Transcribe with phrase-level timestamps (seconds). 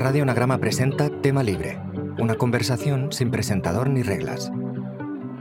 [0.00, 1.78] Radio Anagrama presenta Tema Libre,
[2.18, 4.50] una conversación sin presentador ni reglas.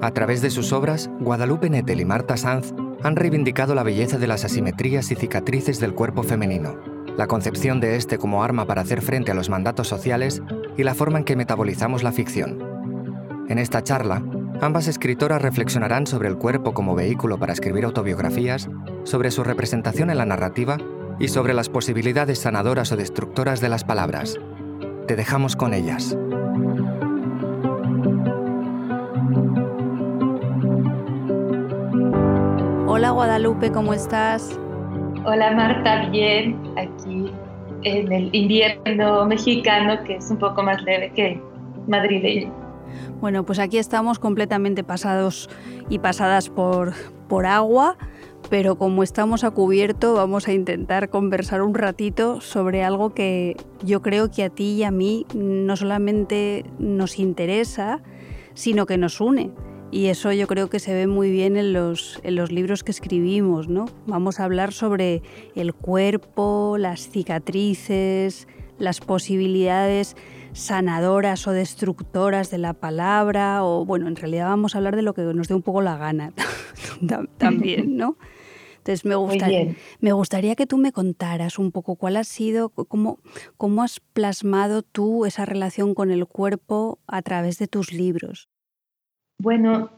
[0.01, 4.27] A través de sus obras, Guadalupe Nettel y Marta Sanz han reivindicado la belleza de
[4.27, 6.75] las asimetrías y cicatrices del cuerpo femenino,
[7.15, 10.41] la concepción de este como arma para hacer frente a los mandatos sociales
[10.75, 12.59] y la forma en que metabolizamos la ficción.
[13.47, 14.21] En esta charla,
[14.59, 18.69] ambas escritoras reflexionarán sobre el cuerpo como vehículo para escribir autobiografías,
[19.05, 20.77] sobre su representación en la narrativa
[21.19, 24.39] y sobre las posibilidades sanadoras o destructoras de las palabras.
[25.07, 26.17] Te dejamos con ellas.
[32.87, 34.57] Hola Guadalupe, ¿cómo estás?
[35.25, 37.31] Hola Marta, bien, aquí
[37.83, 41.41] en el invierno mexicano que es un poco más leve que
[41.87, 42.53] madrileño.
[43.19, 45.49] Bueno, pues aquí estamos completamente pasados
[45.89, 46.93] y pasadas por,
[47.27, 47.97] por agua
[48.49, 54.01] pero como estamos a cubierto vamos a intentar conversar un ratito sobre algo que yo
[54.01, 58.01] creo que a ti y a mí no solamente nos interesa,
[58.55, 59.51] sino que nos une.
[59.91, 62.91] Y eso yo creo que se ve muy bien en los, en los libros que
[62.91, 63.85] escribimos, ¿no?
[64.05, 65.23] Vamos a hablar sobre
[65.55, 70.15] el cuerpo, las cicatrices, las posibilidades
[70.53, 75.13] sanadoras o destructoras de la palabra, o bueno, en realidad vamos a hablar de lo
[75.13, 76.33] que nos dé un poco la gana
[77.37, 78.17] también, ¿no?
[78.89, 83.19] Entonces me, gustaría, me gustaría que tú me contaras un poco cuál ha sido, cómo,
[83.55, 88.49] cómo has plasmado tú esa relación con el cuerpo a través de tus libros.
[89.37, 89.91] Bueno,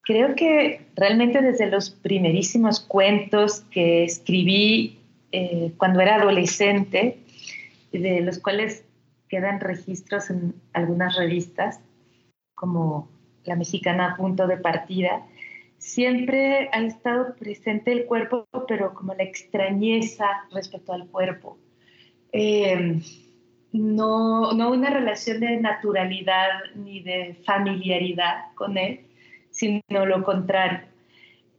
[0.00, 7.18] creo que realmente desde los primerísimos cuentos que escribí eh, cuando era adolescente,
[7.92, 8.86] de los cuales
[9.28, 11.78] quedan registros en algunas revistas,
[12.54, 13.10] como
[13.44, 15.26] La Mexicana Punto de Partida,
[15.84, 21.58] siempre ha estado presente el cuerpo, pero como la extrañeza respecto al cuerpo.
[22.32, 23.00] Eh,
[23.72, 29.00] no, no una relación de naturalidad ni de familiaridad con él,
[29.50, 30.80] sino lo contrario.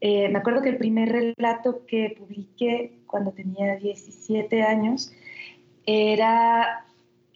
[0.02, 5.13] Eh, me acuerdo que el primer relato que publiqué cuando tenía 17 años
[5.86, 6.84] era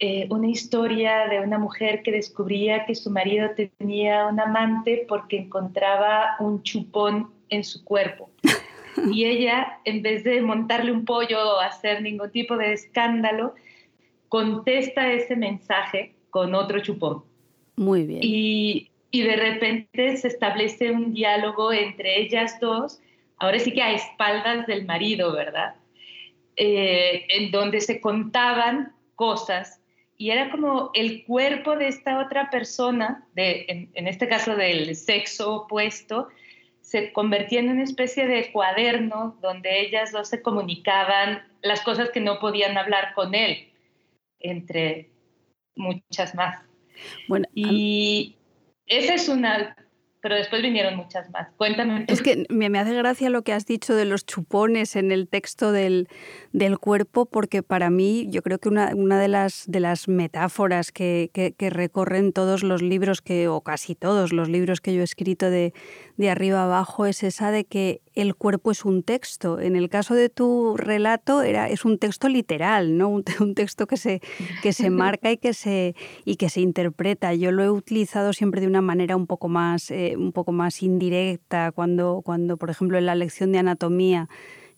[0.02, 5.36] eh, una historia de una mujer que descubría que su marido tenía un amante porque
[5.36, 8.30] encontraba un chupón en su cuerpo.
[9.12, 13.54] Y ella, en vez de montarle un pollo o hacer ningún tipo de escándalo,
[14.28, 17.22] contesta ese mensaje con otro chupón.
[17.76, 18.20] Muy bien.
[18.22, 23.00] Y, y de repente se establece un diálogo entre ellas dos,
[23.38, 25.76] ahora sí que a espaldas del marido, ¿verdad?
[26.56, 29.79] Eh, en donde se contaban cosas
[30.20, 35.62] y era como el cuerpo de esta otra persona, de, en, este caso del sexo
[35.62, 36.28] opuesto,
[36.82, 42.20] se convertía en una especie de cuaderno donde ellas dos se comunicaban las cosas que
[42.20, 43.72] no podían hablar con él,
[44.40, 45.08] entre
[45.74, 46.66] muchas más.
[47.26, 48.36] Bueno, y
[48.84, 49.74] esa es una
[50.20, 51.48] pero después vinieron muchas más.
[51.56, 52.04] Cuéntame.
[52.08, 55.72] Es que me, hace gracia lo que has dicho de los chupones en el texto
[55.72, 56.08] del,
[56.52, 60.92] del cuerpo, porque para mí yo creo que una, una de, las, de las metáforas
[60.92, 65.04] que, que, recorren todos los libros, que, o casi todos los libros que yo he
[65.04, 65.72] escrito de,
[66.16, 69.60] de arriba abajo, es esa de que el cuerpo es un texto.
[69.60, 73.08] En el caso de tu relato era, es un texto literal, ¿no?
[73.08, 74.20] un, un texto que se,
[74.62, 75.94] que se marca y que se,
[76.24, 77.34] y que se interpreta.
[77.34, 79.90] Yo lo he utilizado siempre de una manera un poco más...
[79.90, 84.28] Eh, un poco más indirecta, cuando, cuando, por ejemplo, en la lección de anatomía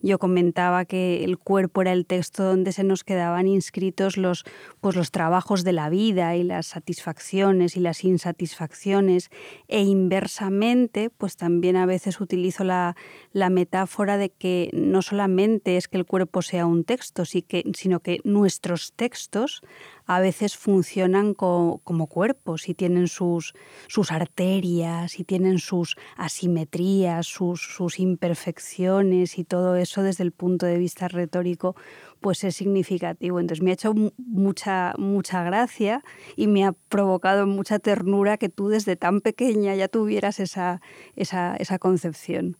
[0.03, 4.43] yo comentaba que el cuerpo era el texto donde se nos quedaban inscritos los,
[4.81, 9.31] pues los trabajos de la vida y las satisfacciones y las insatisfacciones.
[9.69, 12.97] E inversamente, pues también a veces utilizo la,
[13.31, 18.19] la metáfora de que no solamente es que el cuerpo sea un texto, sino que
[18.25, 19.61] nuestros textos
[20.05, 23.53] a veces funcionan como cuerpos y tienen sus,
[23.87, 30.65] sus arterias y tienen sus asimetrías, sus, sus imperfecciones y todo eso desde el punto
[30.65, 31.75] de vista retórico
[32.19, 33.39] pues es significativo.
[33.39, 36.03] Entonces me ha hecho mucha, mucha gracia
[36.35, 40.81] y me ha provocado mucha ternura que tú desde tan pequeña ya tuvieras esa,
[41.15, 42.57] esa, esa concepción.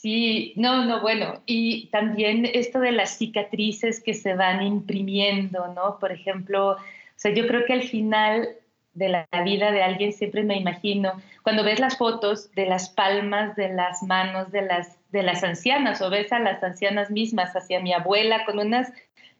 [0.00, 5.98] Sí, no, no, bueno, y también esto de las cicatrices que se van imprimiendo, ¿no?
[5.98, 6.76] Por ejemplo, o
[7.16, 8.48] sea, yo creo que al final
[8.92, 13.56] de la vida de alguien siempre me imagino, cuando ves las fotos de las palmas
[13.56, 17.80] de las manos de las, de las ancianas o ves a las ancianas mismas, hacia
[17.80, 18.92] mi abuela, con unas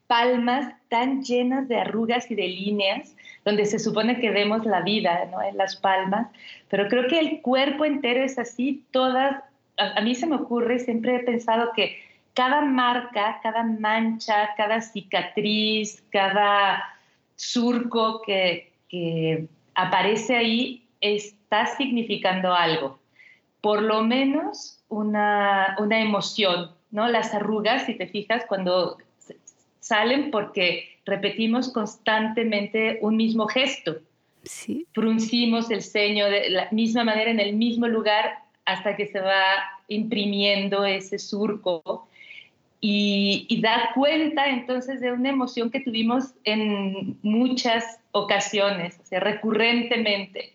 [0.08, 3.14] palmas tan llenas de arrugas y de líneas,
[3.44, 5.40] donde se supone que vemos la vida ¿no?
[5.40, 6.26] en las palmas,
[6.68, 9.44] pero creo que el cuerpo entero es así, todas
[9.78, 11.98] a, mí se me ocurre, siempre he pensado que
[12.34, 16.84] cada marca, cada mancha, cada cicatriz, cada
[17.36, 22.98] surco que, que aparece ahí está significando algo.
[23.60, 27.08] Por lo menos una, una emoción, ¿no?
[27.08, 28.98] Las arrugas, si te fijas, cuando
[29.80, 33.96] salen porque repetimos constantemente un mismo gesto.
[34.44, 34.86] Sí.
[34.92, 39.42] Fruncimos el ceño de la misma manera en el mismo lugar hasta que se va
[39.88, 42.06] imprimiendo ese surco
[42.80, 49.18] y, y, da cuenta entonces de una emoción que tuvimos en muchas ocasiones, o sea,
[49.18, 50.52] recurrentemente.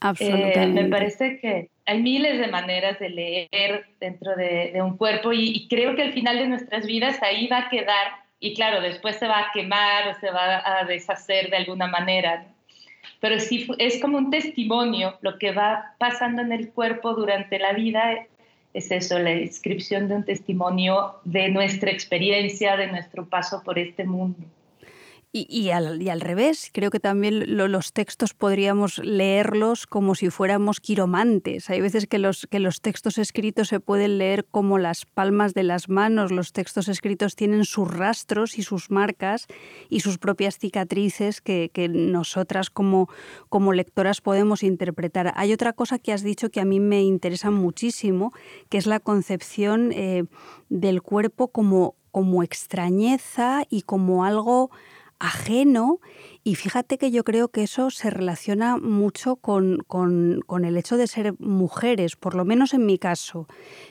[0.00, 0.62] Absolutamente.
[0.62, 5.66] Eh, me parece que hay miles de maneras de leer dentro de, un cuerpo y,
[5.68, 9.28] creo que al final de nuestras vidas ahí va a quedar y claro, después se
[9.28, 12.46] va a quemar o se va a deshacer de alguna manera.
[13.20, 17.72] Pero sí es como un testimonio, lo que va pasando en el cuerpo durante la
[17.72, 18.26] vida
[18.72, 24.04] es eso, la inscripción de un testimonio de nuestra experiencia, de nuestro paso por este
[24.04, 24.38] mundo.
[25.32, 30.80] Y, al, y, al, revés, creo que también los textos podríamos leerlos como si fuéramos
[30.80, 31.70] quiromantes.
[31.70, 35.62] Hay veces que los, que los textos escritos se pueden leer como las palmas de
[35.62, 36.32] las manos.
[36.32, 39.46] Los textos escritos tienen sus rastros y sus marcas
[39.88, 43.08] y sus propias cicatrices que, que nosotras como,
[43.48, 45.32] como lectoras podemos interpretar.
[45.36, 48.32] Hay otra cosa que has dicho que a mí me interesa muchísimo,
[48.68, 50.24] que es la concepción eh,
[50.70, 54.72] del cuerpo como, como extrañeza y como algo
[55.20, 56.00] ajeno
[56.42, 59.84] y fíjate que yo creo que eso se relaciona mucho con,
[60.64, 63.46] el hecho de ser mujeres, por lo menos en mi caso.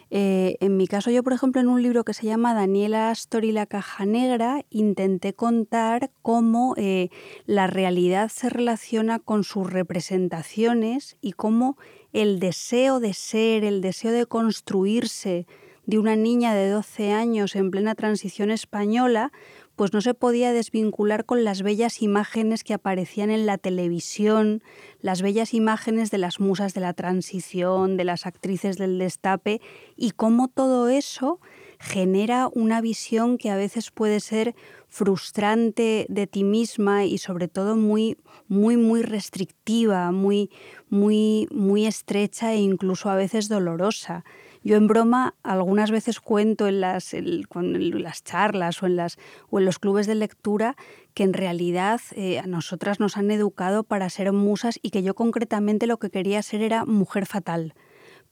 [0.10, 3.46] Eh, en mi caso, yo, por ejemplo, en un libro que se llama Daniela Astor
[3.46, 7.10] y la caja negra, intenté contar cómo eh,
[7.46, 11.78] la realidad se relaciona con sus representaciones y cómo
[12.14, 15.46] el deseo de ser, el deseo de construirse
[15.90, 19.32] de una niña de 12 años en plena transición española,
[19.80, 24.62] pues no se podía desvincular con las bellas imágenes que aparecían en la televisión,
[25.00, 29.62] las bellas imágenes de las musas de la transición, de las actrices del destape,
[29.96, 31.40] y cómo todo eso
[31.80, 34.54] genera una visión que a veces puede ser
[34.90, 38.18] frustrante de ti misma y sobre todo muy
[38.50, 40.50] muy muy restrictiva, muy
[40.90, 44.26] muy muy estrecha e incluso a veces dolorosa.
[44.64, 49.18] Yo en broma algunas veces cuento en las, las charlas o en, las,
[49.50, 50.76] o en los clubes de lectura
[51.14, 55.16] que en realidad eh, a nosotras nos han educado para ser musas y que yo
[55.16, 57.74] concretamente lo que quería ser era mujer fatal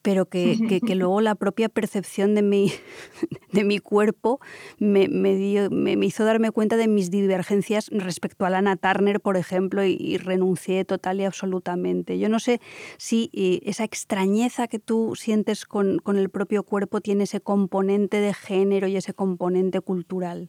[0.08, 2.72] pero que, que, luego la propia percepción de mi,
[3.52, 4.40] de mi cuerpo
[4.80, 9.36] me, me, dio, me, hizo darme cuenta de mis divergencias respecto a Lana Turner, por
[9.36, 12.20] ejemplo, y, renuncié total y absolutamente.
[12.20, 12.62] Yo no sé
[12.96, 18.22] si eh, esa extrañeza que tú sientes con, con el propio cuerpo tiene ese componente
[18.22, 20.48] de género y ese componente cultural.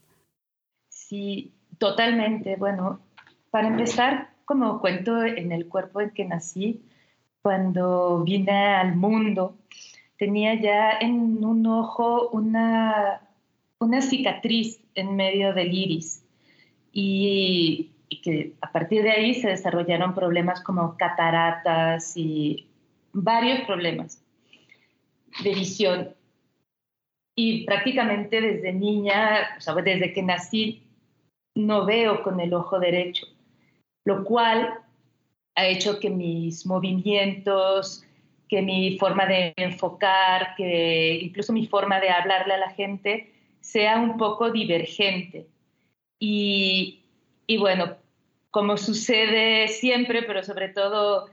[0.88, 2.54] Sí, totalmente.
[2.54, 3.00] Bueno,
[3.50, 6.80] para empezar, como cuento en el cuerpo en que nací,
[7.42, 9.56] cuando vine al mundo,
[10.18, 13.22] tenía ya en un ojo una,
[13.78, 16.24] una cicatriz en medio del iris
[16.92, 17.92] y,
[18.22, 22.66] que a partir de ahí se desarrollaron problemas como cataratas y
[23.12, 24.22] varios problemas
[25.44, 26.14] de visión.
[27.36, 30.82] Y prácticamente desde niña, o sea, desde que nací,
[31.54, 33.26] no veo con el ojo derecho,
[34.04, 34.80] lo cual
[35.58, 38.04] ha hecho que mis movimientos,
[38.48, 43.98] que mi forma de enfocar, que incluso mi forma de hablarle a la gente sea
[43.98, 45.48] un poco divergente.
[46.20, 47.02] Y,
[47.58, 47.96] bueno,
[48.52, 51.28] como sucede siempre, pero sobre todo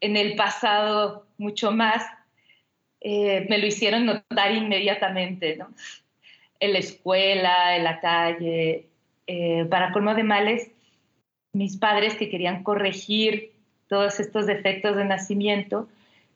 [0.00, 2.04] en el pasado mucho más,
[3.00, 5.68] eh, me lo hicieron notar inmediatamente, ¿no?
[6.58, 8.88] En la escuela, en la calle,
[9.28, 10.72] eh, para colmo de males,
[11.52, 13.57] mis padres que querían corregir
[13.88, 15.88] todos estos defectos de nacimiento,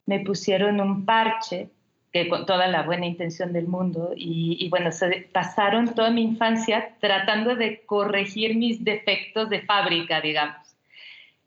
[0.05, 1.69] me pusieron un parche,
[2.11, 6.95] que con toda la buena intención del mundo, y, bueno, se pasaron toda mi infancia
[6.99, 10.75] tratando de corregir mis defectos de fábrica, digamos.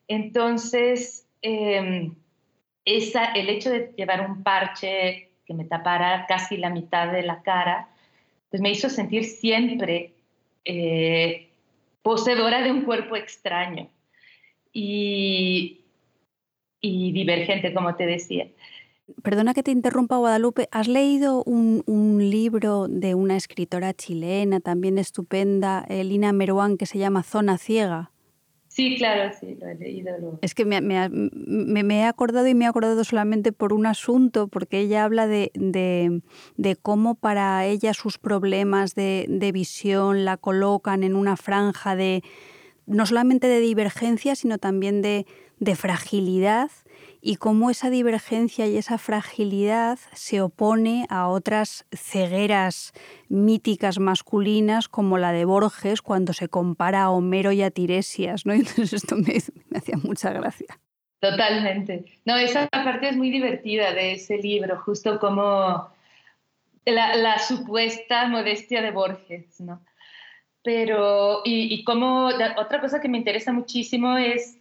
[0.08, 2.14] Entonces, em,
[2.84, 7.42] esa, el hecho de llevar un parche que me tapara casi la mitad de la
[7.42, 7.88] cara,
[8.50, 10.12] pues me hizo sentir siempre
[10.64, 11.48] eh,
[12.02, 13.88] poseedora de un cuerpo extraño.
[14.72, 15.80] Y,
[16.86, 18.48] y divergente, como te decía.
[19.22, 20.68] Perdona que te interrumpa, Guadalupe.
[20.72, 26.98] ¿Has leído un, un, libro de una escritora chilena, también estupenda, Lina Meruán, que se
[26.98, 28.10] llama Zona Ciega?
[28.76, 30.38] Sí, claro, sí, lo he leído.
[30.42, 35.04] Es que me, he acordado y me he acordado solamente por un asunto, porque ella
[35.04, 41.38] habla de, de, cómo para ella sus problemas de, de, visión la colocan en una
[41.38, 42.22] franja de
[42.84, 45.24] no solamente de divergencia, sino también de,
[45.74, 46.70] fragilidad
[47.20, 52.92] y cómo esa divergencia y esa fragilidad se opone a otras cegueras
[53.28, 58.52] míticas masculinas como la de Borges cuando se compara a Homero y a Tiresias, ¿no?
[58.54, 59.38] Entonces esto me,
[59.76, 60.78] hacía mucha gracia.
[61.18, 62.04] Totalmente.
[62.24, 65.88] No, esa parte es muy divertida de ese libro, justo como
[66.84, 69.82] la, supuesta modestia de Borges, ¿no?
[70.62, 74.58] Pero, y, como, otra cosa que me interesa muchísimo es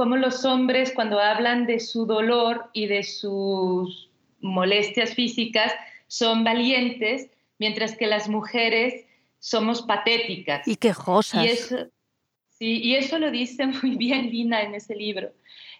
[0.00, 4.08] cómo los hombres cuando hablan de su dolor y de sus
[4.40, 5.74] molestias físicas
[6.06, 7.28] son valientes,
[7.58, 9.04] mientras que las mujeres
[9.40, 10.66] somos patéticas.
[10.66, 11.44] Y quejosas.
[11.44, 11.76] Y eso,
[12.48, 15.32] sí, y eso lo dice muy bien Lina en ese libro.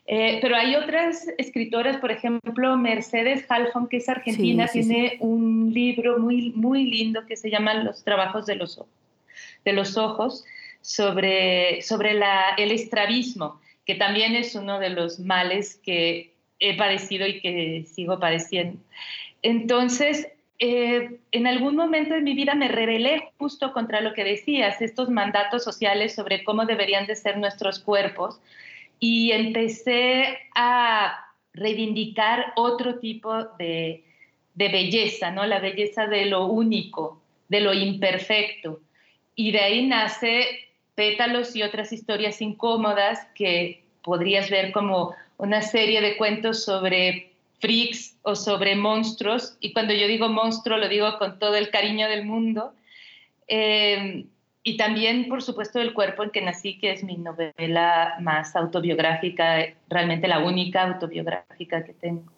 [0.05, 6.19] Eh, pero hay otras escritoras, por ejemplo, Mercedes Halfon, que es argentina, tiene un libro
[6.19, 8.93] muy, muy lindo que se llama Los trabajos de los ojos,
[9.65, 10.45] de los ojos
[10.83, 17.27] sobre, sobre la, el estrabismo que también es uno de los males que he padecido
[17.27, 18.79] y que sigo padeciendo.
[19.43, 24.83] Entonces, eh, en algún momento de mi vida me rebelé justo contra lo que decías,
[24.83, 28.41] estos mandatos sociales sobre cómo deberían de ser nuestros cuerpos,
[28.99, 34.05] y empecé a reivindicar otro tipo de,
[34.55, 35.47] de belleza, ¿no?
[35.47, 38.81] La belleza de lo único, de lo imperfecto.
[39.35, 40.47] Y de ahí nace
[41.01, 48.19] pétalos y otras historias incómodas que podrías ver como una serie de cuentos sobre freaks
[48.21, 49.57] o sobre monstruos.
[49.61, 52.75] Y cuando yo digo monstruo, lo digo con todo el cariño del mundo.
[53.49, 54.27] Eh,
[54.63, 59.73] y también, por supuesto, El cuerpo en que nací, que es mi novela más autobiográfica,
[59.89, 62.31] realmente la única autobiográfica que tengo.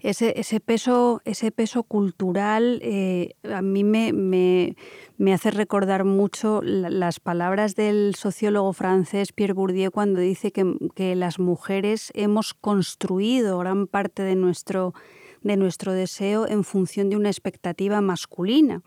[0.00, 4.76] Ese, ese, peso, ese peso cultural eh, a mí me, me,
[5.18, 11.14] me, hace recordar mucho las palabras del sociólogo francés Pierre Bourdieu cuando dice que, que
[11.16, 14.94] las mujeres hemos construido gran parte de nuestro
[15.42, 18.82] de nuestro deseo en función de una expectativa masculina.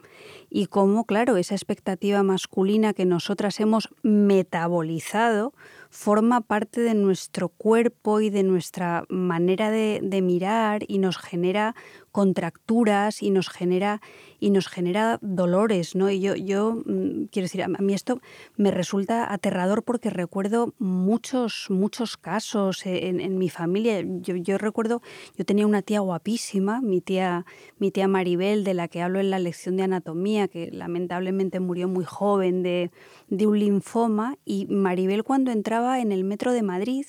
[0.50, 5.54] Y cómo, claro, esa expectativa masculina que nosotras hemos metabolizado
[5.94, 11.76] forma parte de nuestro cuerpo y de nuestra manera de, mirar y nos genera
[12.14, 14.00] contracturas y nos genera
[14.40, 16.12] y nos genera dolores, ¿no?
[16.12, 18.22] Y yo, yo mm, quiero decir, a mí esto
[18.56, 24.02] me resulta aterrador porque recuerdo muchos, muchos casos en, mi familia.
[24.06, 25.02] Yo, yo, recuerdo,
[25.36, 27.48] yo tenía una tía guapísima, mi tía,
[27.80, 31.88] mi tía Maribel, de la que hablo en la lección de anatomía, que lamentablemente murió
[31.88, 32.92] muy joven de,
[33.30, 37.06] de un linfoma, y Maribel cuando entraba en el metro de Madrid,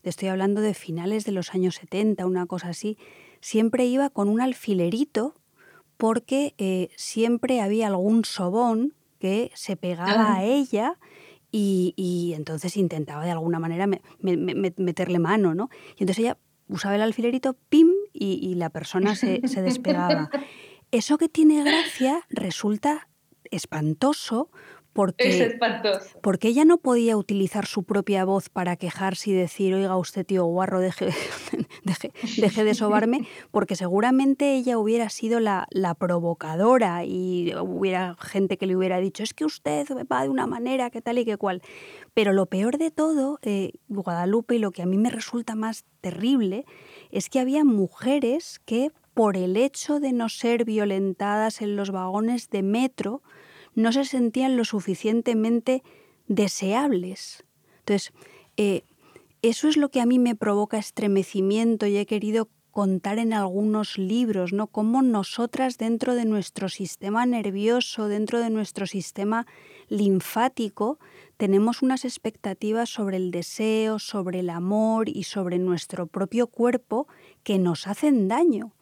[0.00, 2.96] te estoy hablando de finales de los años 70, una cosa así,
[3.40, 5.34] siempre iba con un alfilerito
[5.96, 10.98] porque eh, siempre había algún sobón que se pegaba a ella
[11.50, 13.88] y, entonces intentaba de alguna manera
[14.20, 15.70] meterle mano, ¿no?
[15.96, 16.36] Y entonces ella
[16.68, 20.30] usaba el alfilerito, pim, y, la persona se, se despegaba.
[20.90, 23.08] Eso que tiene gracia resulta
[23.50, 24.50] espantoso
[24.96, 26.18] porque, es espantoso.
[26.22, 30.44] Porque ella no podía utilizar su propia voz para quejarse y decir, oiga usted tío
[30.46, 31.10] guarro, deje,
[32.36, 38.66] deje, de sobarme, porque seguramente ella hubiera sido la, la, provocadora y hubiera gente que
[38.66, 41.62] le hubiera dicho, es que usted va de una manera que tal y que cual.
[42.14, 45.84] Pero lo peor de todo, eh, Guadalupe, y lo que a mí me resulta más
[46.00, 46.64] terrible,
[47.10, 52.50] es que había mujeres que por el hecho de no ser violentadas en los vagones
[52.50, 53.22] de metro,
[53.76, 55.84] no se sentían lo suficientemente
[56.26, 57.44] deseables.
[57.80, 58.12] Entonces,
[58.56, 58.82] eh,
[59.42, 63.96] eso es lo que a mí me provoca estremecimiento y he querido contar en algunos
[63.96, 64.66] libros, ¿no?
[64.66, 69.46] Cómo nosotras dentro de nuestro sistema nervioso, dentro de nuestro sistema
[69.88, 70.98] linfático,
[71.36, 77.06] tenemos unas expectativas sobre el deseo, sobre el amor y sobre nuestro propio cuerpo
[77.44, 78.72] que nos hacen daño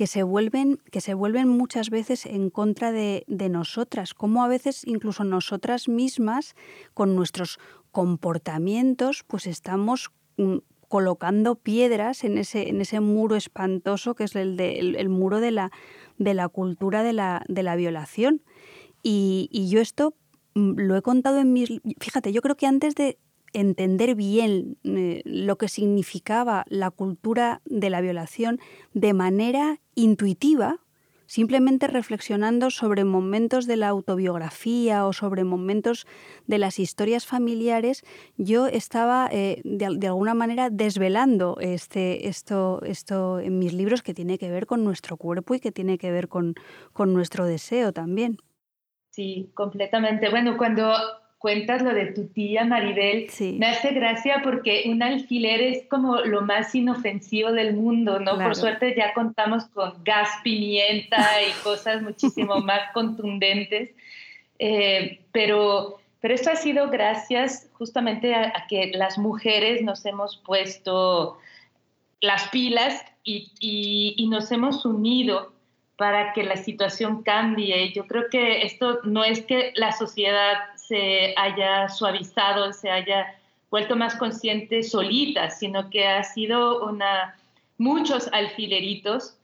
[0.00, 4.80] que se vuelven, que se vuelven muchas veces en contra de, nosotras, como a veces
[4.86, 6.54] incluso nosotras mismas,
[6.94, 7.58] con nuestros
[7.90, 10.56] comportamientos, pues estamos mm,
[10.88, 15.70] colocando piedras en ese, en ese muro espantoso que es el, de, muro de la,
[16.16, 18.40] de la cultura de la, de la violación.
[19.02, 20.14] Y, y, yo esto
[20.54, 21.68] mm, lo he contado en mis...
[22.00, 23.18] Fíjate, yo creo que antes de
[23.52, 28.60] entender bien eh, lo que significaba la cultura de la violación
[28.94, 30.80] de manera intuitiva,
[31.26, 36.06] simplemente reflexionando sobre momentos de la autobiografía o sobre momentos
[36.46, 38.02] de las historias familiares,
[38.36, 44.38] yo estaba eh, de, alguna manera desvelando este, esto, esto en mis libros que tiene
[44.38, 46.54] que ver con nuestro cuerpo y que tiene que ver con,
[46.92, 48.38] con nuestro deseo también.
[49.10, 50.30] Sí, completamente.
[50.30, 50.92] Bueno, cuando
[51.40, 56.42] cuentas lo de tu tía Maribel, me hace gracia porque un alfiler es como lo
[56.42, 58.36] más inofensivo del mundo, ¿no?
[58.36, 63.88] Por suerte ya contamos con gas pimienta y cosas muchísimo más contundentes,
[64.58, 71.38] eh, pero, pero esto ha sido gracias justamente a, que las mujeres nos hemos puesto
[72.20, 75.54] las pilas y, y nos hemos unido
[75.96, 77.92] para que la situación cambie.
[77.94, 80.58] Yo creo que esto no es que la sociedad
[80.90, 83.32] se haya suavizado, se haya
[83.70, 87.36] vuelto más consciente solita, sino que ha sido una,
[87.78, 89.36] muchos alfileritos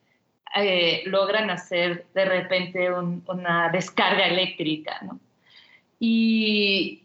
[0.57, 4.99] eh, logran hacer de repente una descarga eléctrica.
[5.03, 5.21] ¿no?
[6.01, 7.05] Y,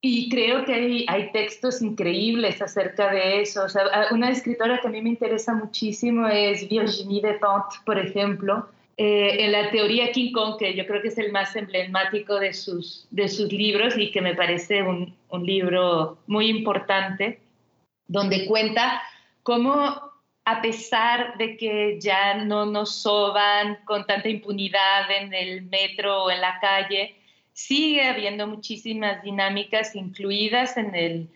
[0.00, 3.66] y, creo que hay, hay, textos increíbles acerca de eso.
[4.12, 8.68] Una escritora que a mí me interesa muchísimo es Virginie Despentes, por ejemplo,
[9.02, 12.52] eh, en la teoría King Kong, que yo creo que es el más emblemático de
[12.52, 17.40] sus, de sus libros y que me parece un, un libro muy importante,
[18.06, 19.00] donde cuenta
[19.42, 20.02] cómo
[20.44, 26.30] a pesar de que ya no nos soban con tanta impunidad en el metro o
[26.30, 27.14] en la calle,
[27.54, 31.28] sigue habiendo muchísimas dinámicas incluidas en el,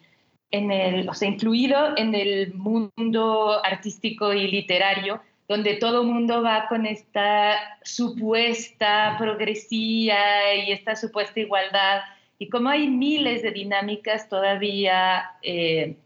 [0.50, 6.42] en el, o sea, incluido en el mundo artístico y literario donde todo el mundo
[6.42, 12.00] va con esta supuesta progresía y esta supuesta igualdad,
[12.38, 15.96] y como hay miles de dinámicas todavía eh,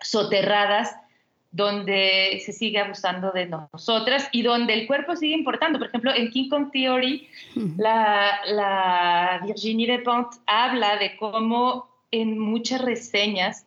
[0.00, 0.94] soterradas
[1.52, 5.78] donde se sigue abusando de nosotras y donde el cuerpo sigue importando.
[5.78, 7.28] Por ejemplo, en King Kong Theory,
[7.76, 13.66] la, la Virginie Despentes habla de cómo en muchas reseñas,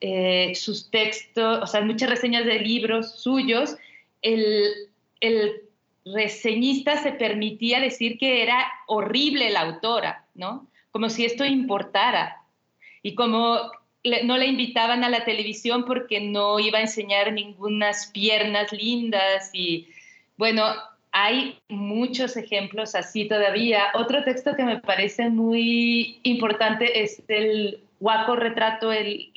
[0.00, 3.76] eh, sus textos, o sea, muchas reseñas de libros suyos,
[4.22, 5.62] el,
[6.04, 10.66] reseñista se permitía decir que era horrible la autora, ¿no?
[10.90, 12.38] Como si esto importara.
[13.02, 13.70] Y como
[14.24, 19.88] no la invitaban a la televisión porque no iba a enseñar ningunas piernas lindas y
[20.36, 20.64] bueno,
[21.12, 23.84] hay muchos ejemplos así todavía.
[23.94, 29.30] Otro texto que me parece muy importante es el Guaco Retrato, el,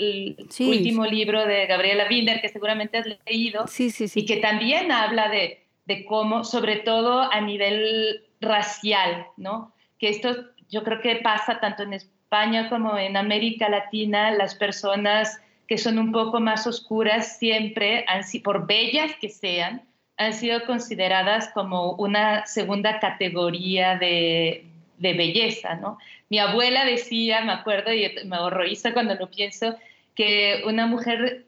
[0.59, 5.29] último libro de Gabriela Binder, que seguramente has leído, sí, sí, y que también habla
[5.29, 9.71] de, de, cómo, sobre todo a nivel racial, ¿no?
[9.99, 10.35] Que esto
[10.67, 15.99] yo creo que pasa tanto en España como en América Latina, las personas que son
[15.99, 18.03] un poco más oscuras siempre,
[18.43, 19.83] por bellas que sean,
[20.17, 24.65] han sido consideradas como una segunda categoría de,
[24.97, 25.97] de belleza, ¿no?
[26.29, 29.75] Mi abuela decía, me acuerdo y me horroriza cuando lo pienso,
[30.15, 31.45] que una mujer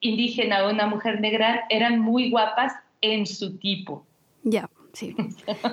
[0.00, 4.06] indígena o una mujer negra eran muy guapas en su tipo.
[4.42, 5.14] Ya, sí.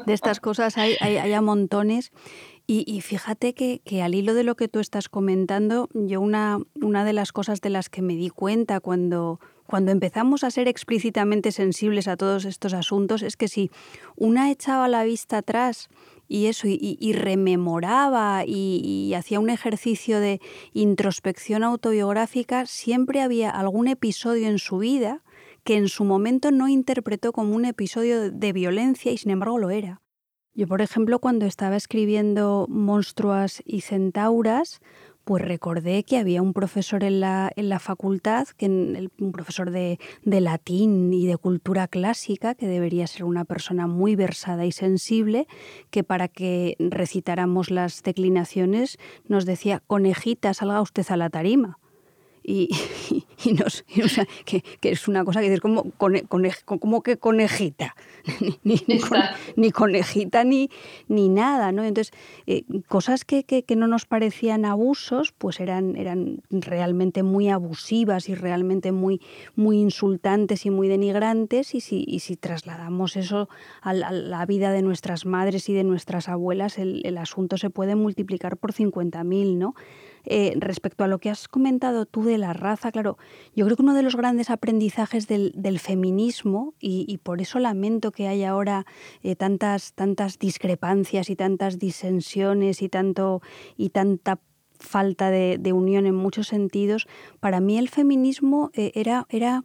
[0.06, 2.12] De estas cosas hay, hay, a montones.
[2.72, 7.04] Y, fíjate que, que, al hilo de lo que tú estás comentando, yo una, una
[7.04, 11.52] de las cosas de las que me di cuenta cuando, cuando empezamos a ser explícitamente
[11.52, 13.70] sensibles a todos estos asuntos es que si
[14.16, 15.90] una echaba la vista atrás
[16.30, 20.39] y eso, y, rememoraba y, hacía un ejercicio de
[20.74, 25.24] introspección autobiográfica, siempre había algún episodio en su vida
[25.63, 29.72] que en su momento no interpretó como un episodio de violencia y sin embargo lo
[29.72, 30.02] era.
[30.54, 34.82] Yo, por ejemplo, cuando estaba escribiendo Monstruas y Centauras,
[35.30, 40.00] pues recordé que había un profesor en la, en la facultad, que un profesor de,
[40.24, 45.46] de, latín y de cultura clásica, que debería ser una persona muy versada y sensible,
[45.92, 51.78] que para que recitáramos las declinaciones nos decía, conejita, salga usted a la tarima
[52.50, 52.70] y,
[53.46, 53.84] y, nos,
[54.44, 55.86] que, es una cosa que dices, como,
[56.80, 57.96] como que conejita,
[59.56, 60.70] ni, conejita ni,
[61.08, 61.84] ni nada, ¿no?
[61.84, 62.12] Entonces,
[62.48, 68.36] eh, cosas que, que, no nos parecían abusos, pues eran, eran realmente muy abusivas y
[68.36, 69.22] realmente muy,
[69.56, 73.48] muy insultantes y muy denigrantes, y si, y si trasladamos eso
[73.82, 77.94] a la, vida de nuestras madres y de nuestras abuelas, el, el asunto se puede
[77.94, 79.76] multiplicar por 50.000, ¿no?
[80.26, 83.18] Eh, respecto a lo que has comentado tú de la raza, claro,
[83.56, 88.28] yo creo que uno de los grandes aprendizajes del, feminismo, y, por eso lamento que
[88.28, 88.86] haya ahora
[89.24, 93.42] eh, tantas, tantas discrepancias y tantas disensiones y, tanto,
[93.78, 94.40] y tanta
[94.80, 97.08] falta de, unión en muchos sentidos,
[97.40, 99.64] para mí el feminismo eh, era, era,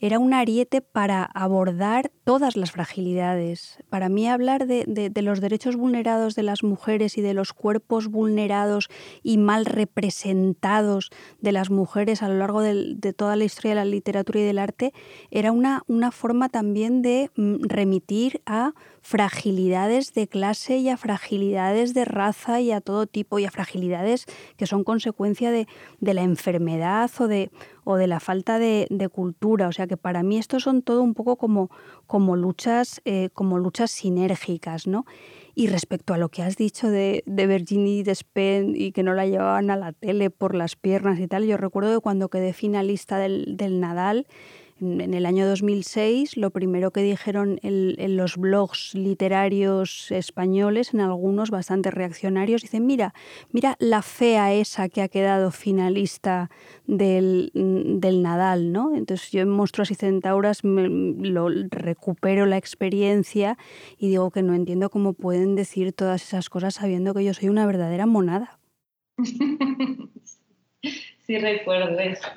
[0.00, 3.78] era un ariete para abordar todas las fragilidades.
[3.90, 8.88] Para mí hablar de, los derechos vulnerados de las mujeres y de los cuerpos vulnerados
[9.22, 11.10] y mal representados
[11.40, 14.58] de las mujeres a lo largo de, toda la historia de la literatura y del
[14.58, 14.92] arte
[15.30, 18.72] era una, una forma también de mm, remitir a
[19.04, 24.24] fragilidades de clase y a fragilidades de raza y a todo tipo y a fragilidades
[24.56, 25.66] que son consecuencia de,
[26.00, 27.50] la enfermedad o de,
[27.84, 29.68] o de la falta de, cultura.
[29.68, 31.70] O sea que para mí esto son todo un poco como,
[32.14, 35.04] como, luchas, eh, como luchas sinérgicas, ¿no?
[35.56, 38.04] Y respecto a lo que has dicho de, de Virginie
[38.72, 41.92] y que no la llevaban a la tele por las piernas y tal, yo recuerdo
[41.92, 44.28] que cuando quedé finalista del, del Nadal,
[44.80, 51.50] en el año 2006, lo primero que dijeron en, los blogs literarios españoles, en algunos
[51.50, 53.14] bastante reaccionarios, dicen, mira,
[53.52, 56.50] mira la fea esa que ha quedado finalista
[56.86, 58.96] del, Nadal, ¿no?
[58.96, 63.58] Entonces yo en Monstruos y Centauras lo, recupero la experiencia
[63.98, 67.48] y digo que no entiendo cómo pueden decir todas esas cosas sabiendo que yo soy
[67.48, 68.58] una verdadera monada.
[71.26, 72.28] Sí, recuerdo eso.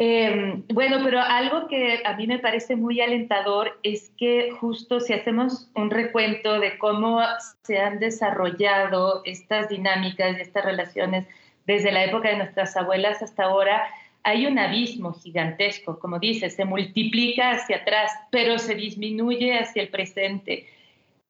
[0.00, 5.12] Em, bueno, pero algo que a mí me parece muy alentador es que justo si
[5.12, 7.20] hacemos un recuento de cómo
[7.62, 11.26] se han desarrollado estas dinámicas y estas relaciones
[11.66, 13.88] desde la época de nuestras abuelas hasta ahora,
[14.22, 19.88] hay un abismo gigantesco, como dice, se multiplica hacia atrás, pero se disminuye hacia el
[19.88, 20.68] presente.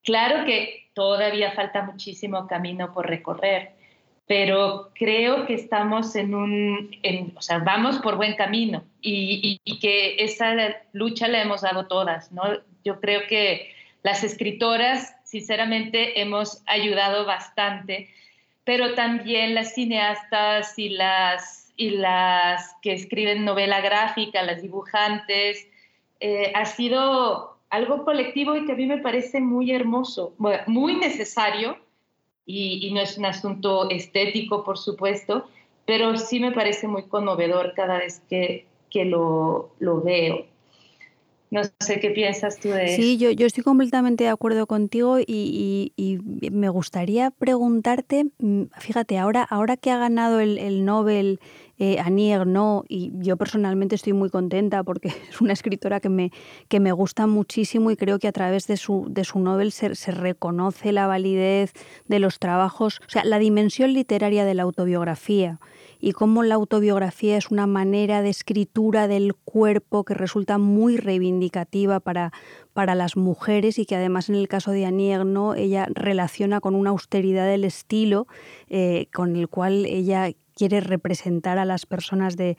[0.05, 3.78] Claro que todavía falta muchísimo camino por recorrer,
[4.29, 6.91] pero creo que estamos en un,
[7.35, 10.55] o sea, vamos por buen camino y, que esa
[10.93, 12.43] lucha la hemos dado todas, ¿no?
[12.85, 18.11] Yo creo que las escritoras, sinceramente, hemos ayudado bastante,
[18.65, 25.67] pero también las cineastas y las, y las que escriben novela gráfica, las dibujantes,
[26.21, 30.35] eh, ha sido algo colectivo y que a mí me parece muy hermoso,
[30.67, 31.79] muy necesario
[32.51, 35.45] y, no es un asunto estético, por supuesto,
[35.85, 40.47] pero sí me parece muy conmovedor cada vez que, que lo, lo veo.
[41.51, 42.97] No sé qué piensas tú de eso.
[42.97, 46.19] Sí, yo, yo estoy completamente de acuerdo contigo y, y,
[46.51, 51.41] me gustaría preguntarte, mm, fíjate, ahora, ahora que ha ganado el, el Nobel
[51.79, 56.33] eh, Annie no y yo personalmente estoy muy contenta porque es una escritora que me,
[56.69, 59.95] que me gusta muchísimo y creo que a través de su, de su novel se,
[59.95, 61.73] se reconoce la validez
[62.07, 65.61] de los trabajos, o sea, la dimensión literaria de la autobiografía
[66.01, 72.01] y cómo la autobiografía es una manera de escritura del cuerpo que resulta muy reivindicativa
[72.01, 72.33] para,
[72.73, 76.75] para las mujeres y que además en el caso de Annie no ella relaciona con
[76.75, 78.27] una austeridad del estilo
[78.69, 82.57] eh, con el cual ella quiere representar a las personas de,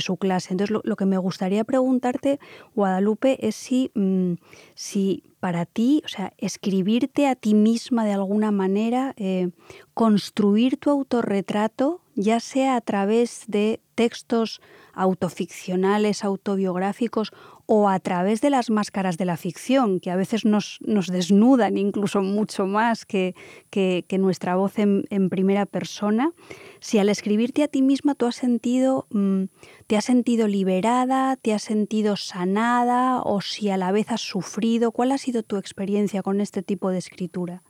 [0.00, 0.52] su clase.
[0.52, 2.38] Entonces, lo, que me gustaría preguntarte,
[2.74, 4.34] Guadalupe, es si, mm,
[4.74, 9.48] si para ti, o sea, escribirte a ti misma de alguna manera, eh,
[9.94, 14.60] construir tu autorretrato, ya sea a través de textos
[14.92, 17.30] autoficcionales, autobiográficos
[17.66, 22.20] o a través de las máscaras de la ficción, que a veces nos, desnudan incluso
[22.20, 23.36] mucho más que,
[23.70, 26.32] que, nuestra voz en, primera persona,
[26.80, 29.44] si al escribirte a ti misma tú has sentido, mm,
[29.86, 34.90] te has sentido liberada, te has sentido sanada o si a la vez has sufrido,
[34.90, 37.62] ¿cuál ha sido tu experiencia con este tipo de escritura?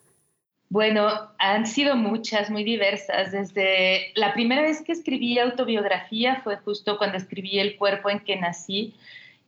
[0.70, 3.32] Bueno, han sido muchas, muy diversas.
[3.32, 8.36] Desde la primera vez que escribí autobiografía fue justo cuando escribí El cuerpo en que
[8.36, 8.94] nací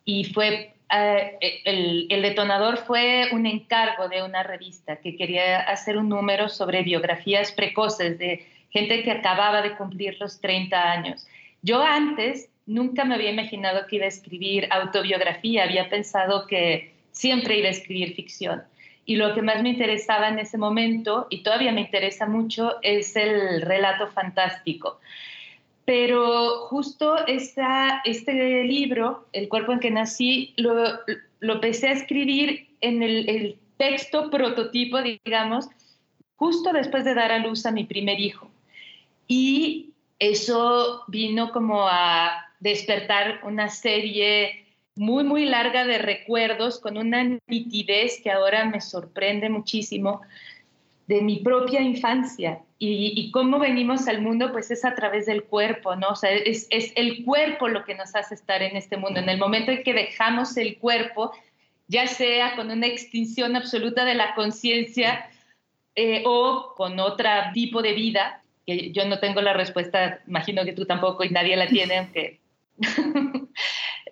[0.04, 5.96] y fue eh, el, el, detonador fue un encargo de una revista que quería hacer
[5.98, 11.26] un número sobre biografías precoces de gente que acababa de cumplir los 30 años.
[11.62, 17.58] Yo antes nunca me había imaginado que iba a escribir autobiografía, había pensado que siempre
[17.58, 18.62] iba a escribir ficción.
[19.10, 23.16] Y lo que más me interesaba en ese momento, y todavía me interesa mucho, es
[23.16, 25.00] el relato fantástico.
[25.84, 31.00] Pero justo esta, este libro, El cuerpo en que nací, lo,
[31.40, 35.66] lo empecé a escribir en el, texto prototipo, digamos,
[36.36, 38.48] justo después de dar a luz a mi primer hijo.
[39.26, 47.38] Y eso vino como a despertar una serie muy, muy larga de recuerdos con una
[47.46, 50.20] nitidez que ahora me sorprende muchísimo
[51.06, 55.96] de mi propia infancia y, cómo venimos al mundo, pues es a través del cuerpo,
[55.96, 56.10] ¿no?
[56.10, 59.20] O sea, es, es, el cuerpo lo que nos hace estar en este mundo.
[59.20, 61.32] En el momento en que dejamos el cuerpo,
[61.88, 65.28] ya sea con una extinción absoluta de la conciencia
[65.94, 70.72] eh, o con otro tipo de vida, que yo no tengo la respuesta, imagino que
[70.72, 72.40] tú tampoco y nadie la tiene, aunque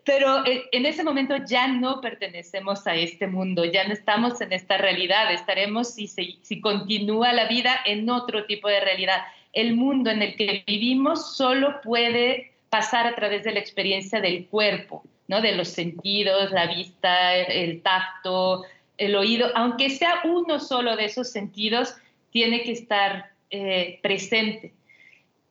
[0.08, 4.54] pero eh, en ese momento ya no pertenecemos a este mundo, ya no estamos en
[4.54, 9.18] esta realidad, estaremos si, si continúa la vida en otro tipo de realidad.
[9.52, 14.46] El mundo en el que vivimos solo puede pasar a través de la experiencia del
[14.46, 15.42] cuerpo, ¿no?
[15.42, 18.64] de los sentidos, la vista, el tacto,
[18.96, 21.94] el oído, aunque sea uno solo de esos sentidos,
[22.30, 24.72] tiene que estar eh, presente.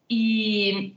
[0.07, 0.95] Y,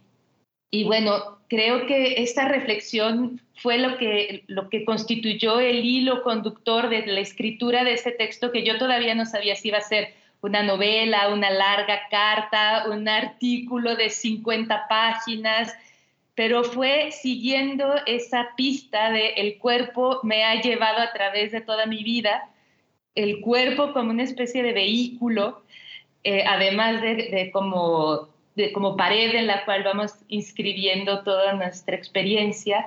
[0.70, 6.88] y, bueno, creo que esta reflexión fue lo que, lo que constituyó el hilo conductor
[6.88, 10.14] de la escritura de ese texto que yo todavía no sabía si iba a ser
[10.40, 15.74] una novela, una larga carta, un artículo de 50 páginas,
[16.34, 21.84] pero fue siguiendo esa pista de el cuerpo me ha llevado a través de toda
[21.84, 22.48] mi vida,
[23.14, 25.62] el cuerpo como una especie de vehículo,
[26.24, 32.86] eh, además de, como, de como pared en la cual vamos inscribiendo toda nuestra experiencia,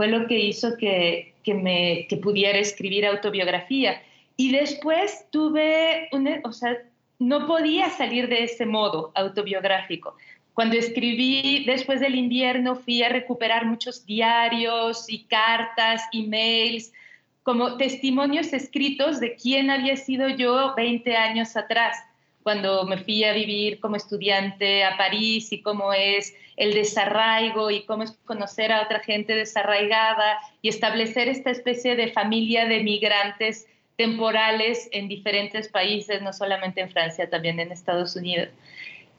[0.00, 4.00] fue lo que hizo que, que me, que pudiera escribir autobiografía.
[4.38, 6.78] Y después tuve, una, o sea,
[7.18, 10.16] no podía salir de ese modo autobiográfico.
[10.54, 16.94] Cuando escribí después del invierno fui a recuperar muchos diarios y cartas, emails,
[17.42, 21.98] como testimonios escritos de quién había sido yo 20 años atrás,
[22.42, 27.84] cuando me fui a vivir como estudiante a París y cómo es el desarraigo y
[27.84, 33.66] cómo es conocer a otra gente desarraigada y establecer esta especie de familia de migrantes
[33.96, 38.50] temporales en diferentes países, no solamente en Francia, también en Estados Unidos.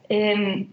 [0.08, 0.68] Em,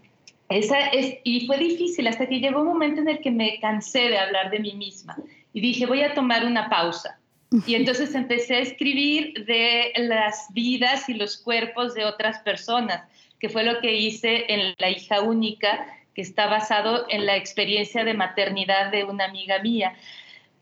[0.48, 4.08] esa es, y fue difícil hasta que llegó un momento en el que me cansé
[4.08, 5.16] de hablar de mí misma
[5.52, 7.18] y dije, voy a tomar una pausa.
[7.66, 13.02] Y entonces empecé a escribir de las vidas y los cuerpos de otras personas,
[13.40, 15.84] que fue lo que hice en La hija única,
[16.20, 19.94] está basado en la experiencia de maternidad de una amiga mía.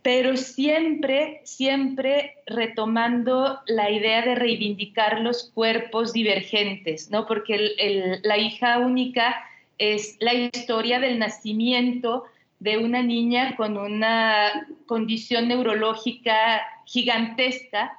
[0.03, 7.27] Pero siempre, siempre retomando la idea de reivindicar los cuerpos divergentes, ¿no?
[7.27, 9.37] Porque la hija única
[9.79, 12.25] es la historia del nacimiento
[12.61, 17.99] de una niña con una condición neurológica gigantesca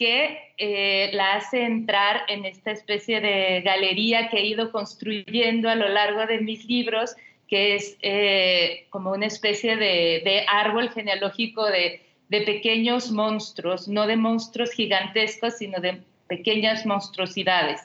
[0.00, 5.74] que eh, la hace entrar en esta especie de galería que he ido construyendo a
[5.74, 7.14] lo largo de mis libros,
[7.46, 14.16] que es eh, como una especie de, árbol genealógico de, de, pequeños monstruos, no de
[14.16, 17.82] monstruos gigantescos, sino de pequeñas monstruosidades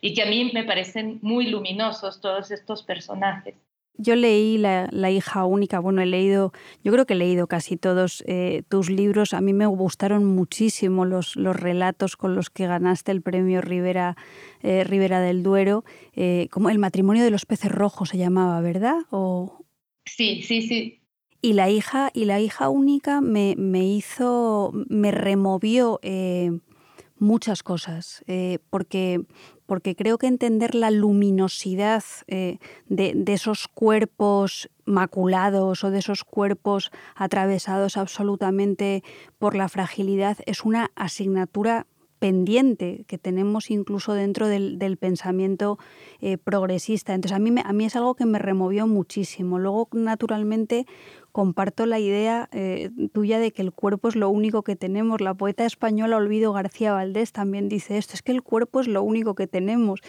[0.00, 3.54] y que a mí me parecen muy luminosos todos estos personajes.
[4.00, 6.52] Yo leí la, hija única, bueno, he leído,
[6.84, 9.34] yo creo que he leído casi todos eh, tus libros.
[9.34, 14.16] A mí me gustaron muchísimo los, los relatos con los que ganaste el premio Rivera,
[14.62, 15.84] eh, Rivera del Duero,
[16.14, 18.98] eh, como El matrimonio de los peces rojos se llamaba, ¿verdad?
[19.10, 19.64] O...
[20.04, 21.02] Sí, sí, sí.
[21.42, 26.00] Y la hija, y la hija única me, me hizo, me removió
[27.16, 28.24] muchas cosas,
[28.70, 29.24] porque
[29.68, 36.90] porque creo que entender la luminosidad eh, de, esos cuerpos maculados o de esos cuerpos
[37.14, 39.04] atravesados absolutamente
[39.38, 41.86] por la fragilidad es una asignatura
[42.18, 45.78] pendiente que tenemos incluso dentro del, pensamiento
[46.22, 47.12] eh, progresista.
[47.12, 49.58] Entonces a mí, a mí es algo que me removió muchísimo.
[49.58, 50.86] Luego, naturalmente,
[51.38, 55.20] comparto la idea eh, tuya de que el cuerpo es lo único que tenemos.
[55.20, 59.04] La poeta española Olvido García Valdés también dice esto, es que el cuerpo es lo
[59.04, 60.00] único que tenemos.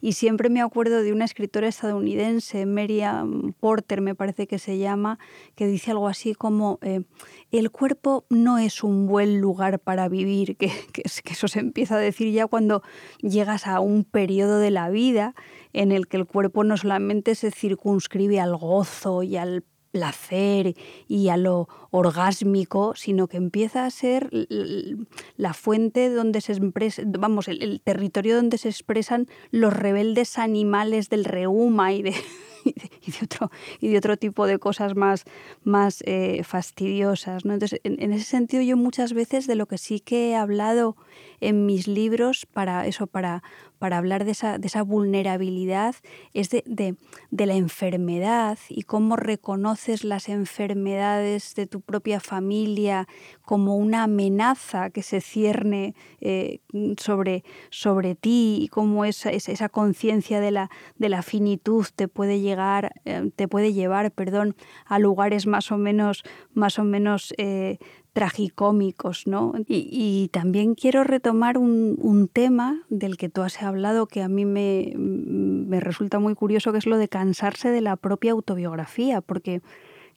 [0.00, 5.18] Y siempre me acuerdo de una escritora estadounidense, Miriam Porter me parece que se llama,
[5.56, 7.02] que dice algo así como, eh,
[7.50, 11.98] el cuerpo no es un buen lugar para vivir, que, que eso se empieza a
[11.98, 12.82] decir ya cuando
[13.20, 15.34] llegas a un periodo de la vida
[15.74, 19.64] en el que el cuerpo no solamente se circunscribe al gozo y al
[19.98, 20.76] placer
[21.08, 24.30] y a lo orgásmico, sino que empieza a ser
[25.36, 31.24] la fuente donde se expresa, vamos, el, territorio donde se expresan los rebeldes animales del
[31.24, 32.14] reuma y de,
[32.64, 35.24] y de, otro, y de otro tipo de cosas más,
[35.64, 37.44] más eh, fastidiosas.
[37.44, 40.96] Entonces, en, ese sentido, yo muchas veces de lo que sí que he hablado
[41.40, 43.42] en mis libros para eso, para,
[43.78, 45.94] para hablar de esa, de esa vulnerabilidad,
[46.34, 53.06] es de, de, la enfermedad y cómo reconoces las enfermedades de tu propia familia
[53.42, 56.60] como una amenaza que se cierne eh,
[56.98, 62.40] sobre, sobre ti y cómo esa, esa conciencia de la, de la finitud te puede
[62.40, 66.22] llegar, eh, te puede llevar, perdón, a lugares más o menos,
[66.52, 67.78] más o menos eh,
[68.12, 69.52] tragicómicos, ¿no?
[69.66, 75.80] Y, también quiero retomar un, tema del que tú has hablado que a mí me,
[75.80, 79.62] resulta muy curioso, que es lo de cansarse de la propia autobiografía, porque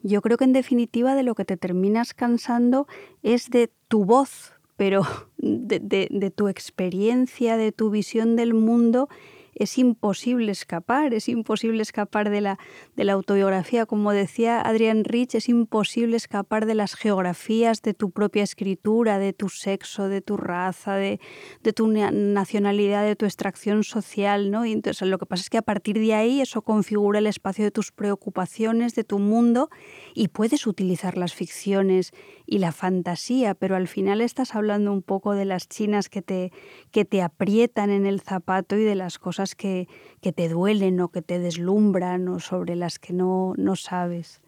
[0.04, 2.88] Yo creo que en definitiva de lo que te terminas cansando
[3.22, 5.04] es de tu voz, pero
[5.38, 9.10] de, de tu experiencia, de tu visión del mundo
[9.54, 12.60] es imposible escapar, es imposible escapar de la,
[12.96, 13.86] de la autobiografía.
[13.86, 19.34] Como decía Adrian Rich, es imposible escapar de las geografías de tu propia escritura, de
[19.34, 21.20] tu sexo, de tu raza, de,
[21.64, 24.52] de tu nacionalidad, de tu extracción social.
[24.52, 24.66] ¿no?
[24.66, 27.64] Y entonces lo que pasa es que a partir de ahí eso configura el espacio
[27.64, 29.70] de tus preocupaciones, de tu mundo,
[30.14, 32.12] y puedes utilizar las ficciones
[32.46, 36.52] y la fantasía, pero al final estás hablando un poco de las chinas que te,
[36.92, 39.88] que te aprietan en el zapato y de las cosas que,
[40.22, 44.42] que te duelen o que te deslumbran o sobre las que no, no sabes.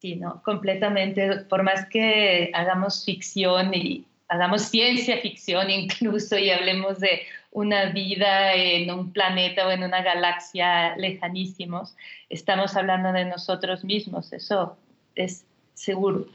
[0.00, 1.44] Sí, no, completamente.
[1.48, 8.54] Por más que hagamos ficción y hagamos ciencia ficción incluso y hablemos de una vida
[8.54, 11.94] en un planeta o en una galaxia lejanísimos,
[12.30, 14.76] estamos hablando de nosotros mismos, eso
[15.14, 16.26] es seguro.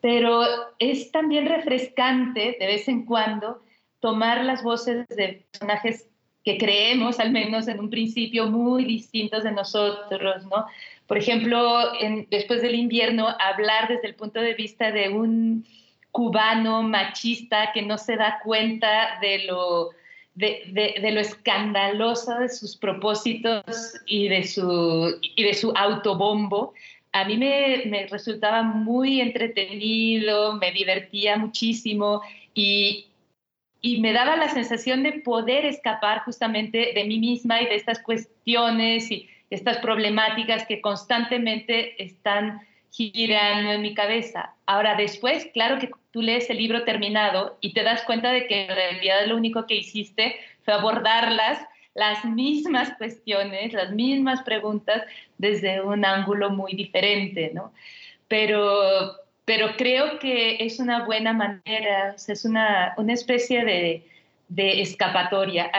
[0.00, 0.42] Pero
[0.78, 3.62] es también refrescante de vez en cuando
[4.00, 6.08] tomar las voces de personajes
[6.48, 10.64] que creemos, al menos en un principio, muy distintos de nosotros, ¿no?
[11.06, 11.60] Por ejemplo,
[12.30, 15.66] después del invierno, hablar desde el punto de vista de un
[16.10, 19.90] cubano machista que no se da cuenta de lo,
[20.36, 26.72] de, de, lo escandaloso de sus propósitos y de su, y de su autobombo,
[27.12, 32.22] a mí me, me, resultaba muy entretenido, me divertía muchísimo
[32.54, 33.07] y,
[33.80, 38.00] y me daba la sensación de poder escapar justamente de mí misma y de estas
[38.00, 42.60] cuestiones y estas problemáticas que constantemente están
[42.90, 44.54] girando en mi cabeza.
[44.66, 48.64] Ahora, después, claro que tú lees el libro terminado y te das cuenta de que
[48.64, 51.60] en realidad lo único que hiciste fue abordarlas,
[51.94, 55.02] las mismas cuestiones, las mismas preguntas
[55.36, 57.72] desde un ángulo muy diferente, ¿no?
[58.28, 59.12] Pero
[59.48, 64.04] pero creo que es una buena manera, es una, una especie de,
[64.48, 65.70] de escapatoria.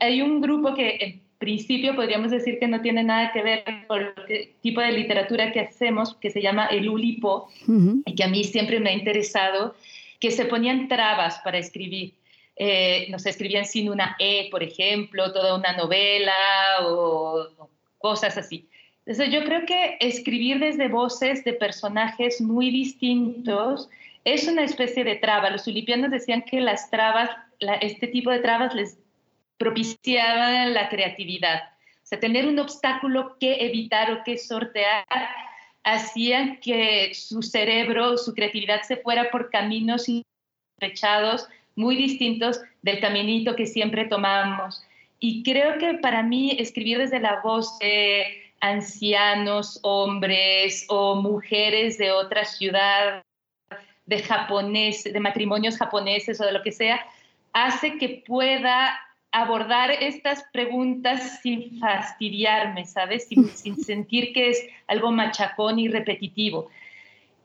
[0.00, 4.02] Hay un grupo que en principio podríamos decir que no tiene nada que ver con
[4.28, 7.48] el tipo de literatura que hacemos, que se llama el Ulipo,
[8.04, 9.74] y que a mí siempre me ha interesado,
[10.20, 12.12] que se ponían trabas para escribir.
[12.54, 16.34] Eh, nos escribían sin una E, por ejemplo, toda una novela
[16.82, 17.48] o
[17.96, 18.68] cosas así.
[19.06, 23.88] Entonces yo creo que escribir desde voces de personajes muy distintos
[24.24, 25.50] es una especie de traba.
[25.50, 27.30] Los filipinos decían que las trabas,
[27.80, 28.98] este tipo de trabas les
[29.58, 31.62] propiciaban la creatividad.
[32.02, 35.04] O sea, tener un obstáculo que evitar o que sortear
[35.84, 43.54] hacían que su cerebro, su creatividad se fuera por caminos insospechados, muy distintos del caminito
[43.54, 44.82] que siempre tomamos.
[45.20, 47.78] Y creo que para mí escribir desde la voz...
[47.80, 53.22] Eh, ancianos, hombres o mujeres de otra ciudad,
[54.06, 57.04] de japonés, de matrimonios japoneses o de lo que sea,
[57.52, 58.98] hace que pueda
[59.32, 63.28] abordar estas preguntas sin fastidiarme, ¿sabes?
[63.28, 66.70] Sin, sin sentir que es algo machacón y repetitivo.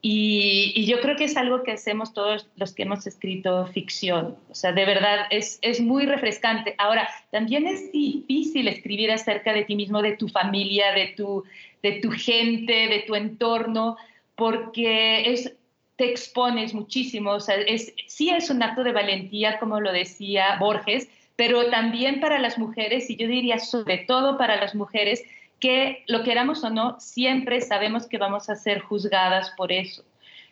[0.04, 4.36] Y, yo creo que es algo que hacemos todos los que hemos escrito ficción.
[4.50, 6.74] O sea, de verdad es, es muy refrescante.
[6.76, 11.44] Ahora, también es difícil escribir acerca de ti mismo, de tu familia, de tu,
[11.84, 13.96] de tu gente, de tu entorno,
[14.34, 15.54] porque es,
[15.94, 17.30] te expones muchísimo.
[17.30, 22.18] O sea, es, sí es un acto de valentía, como lo decía Borges, pero también
[22.18, 25.22] para las mujeres, y yo diría sobre todo para las mujeres,
[25.62, 30.02] que lo queramos o no, siempre sabemos que vamos a ser juzgadas por eso.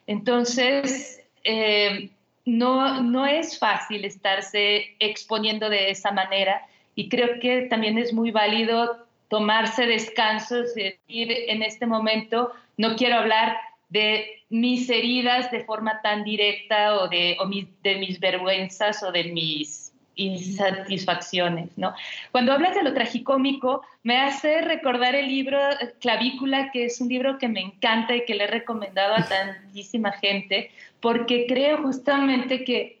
[0.07, 2.09] Entonces, eh,
[2.45, 8.31] no, no es fácil estarse exponiendo de esa manera y creo que también es muy
[8.31, 13.57] válido tomarse descansos y decir en este momento no quiero hablar
[13.89, 17.49] de mis heridas de forma tan directa o de, o
[17.83, 21.93] de mis vergüenzas o de mis insatisfacciones, ¿no?
[22.31, 25.57] Cuando hablas de lo tragicómico, me hace recordar el libro
[25.99, 30.11] Clavícula, que es un libro que me encanta y que le he recomendado a tantísima
[30.11, 32.99] gente, porque creo justamente que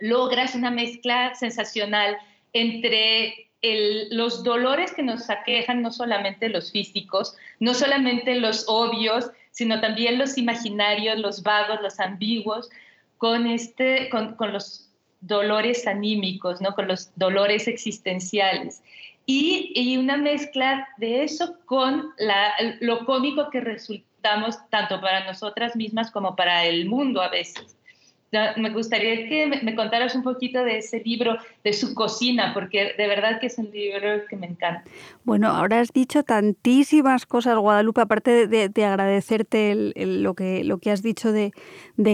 [0.00, 2.16] logras una mezcla sensacional
[2.52, 3.48] entre
[4.10, 10.18] los dolores que nos aquejan, no solamente los físicos, no solamente los obvios, sino también
[10.18, 12.70] los imaginarios, los vagos, los ambiguos,
[13.18, 14.85] con, este, con los
[15.20, 16.74] dolores anímicos, ¿no?
[16.74, 18.82] con los dolores existenciales.
[19.26, 22.12] Y, una mezcla de eso con
[22.80, 27.76] lo cómico que resultamos tanto para nosotras mismas como para el mundo a veces.
[28.56, 33.08] me gustaría que me, contaras un poquito de ese libro, de su cocina, porque de
[33.08, 34.84] verdad que es un libro que me encanta.
[35.24, 41.02] Bueno, ahora has dicho tantísimas cosas, Guadalupe, aparte de, agradecerte lo, que, lo que has
[41.02, 41.52] dicho de,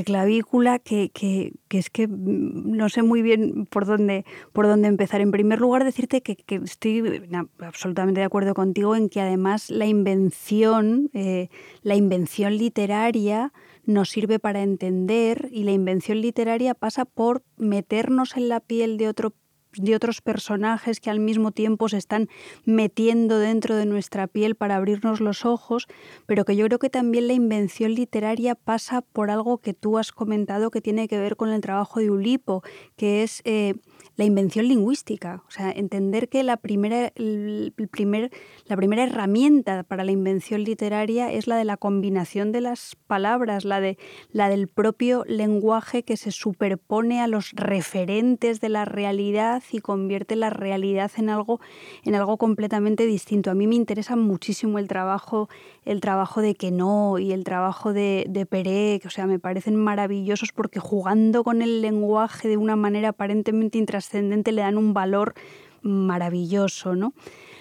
[0.04, 5.20] clavícula, que, que, es que mm, no sé muy bien por dónde, por dónde empezar.
[5.20, 7.22] En primer lugar, decirte que, estoy
[7.58, 11.48] absolutamente de acuerdo contigo en que además la invención, eh,
[11.82, 13.52] la invención literaria,
[13.84, 19.08] nos sirve para entender y la invención literaria pasa por meternos en la piel de
[19.08, 19.34] otro
[19.76, 22.28] de otros personajes que al mismo tiempo se están
[22.64, 25.86] metiendo dentro de nuestra piel para abrirnos los ojos,
[26.26, 30.12] pero que yo creo que también la invención literaria pasa por algo que tú has
[30.12, 32.62] comentado que tiene que ver con el trabajo de Ulipo,
[32.96, 33.74] que es eh,
[34.16, 38.30] la invención lingüística, o sea, entender que la primera, el primer,
[38.66, 43.64] la primera herramienta para la invención literaria es la de la combinación de las palabras,
[43.64, 43.96] la, de,
[44.30, 50.36] la del propio lenguaje que se superpone a los referentes de la realidad y convierte
[50.36, 51.60] la realidad en algo,
[52.04, 53.50] en algo completamente distinto.
[53.50, 55.48] A mí me interesa muchísimo el trabajo,
[55.84, 60.52] el trabajo de Queneau y el trabajo de, de Perec, o sea, me parecen maravillosos
[60.52, 65.34] porque jugando con el lenguaje de una manera aparentemente intrascendente, le dan un valor
[65.82, 67.12] maravilloso, ¿no?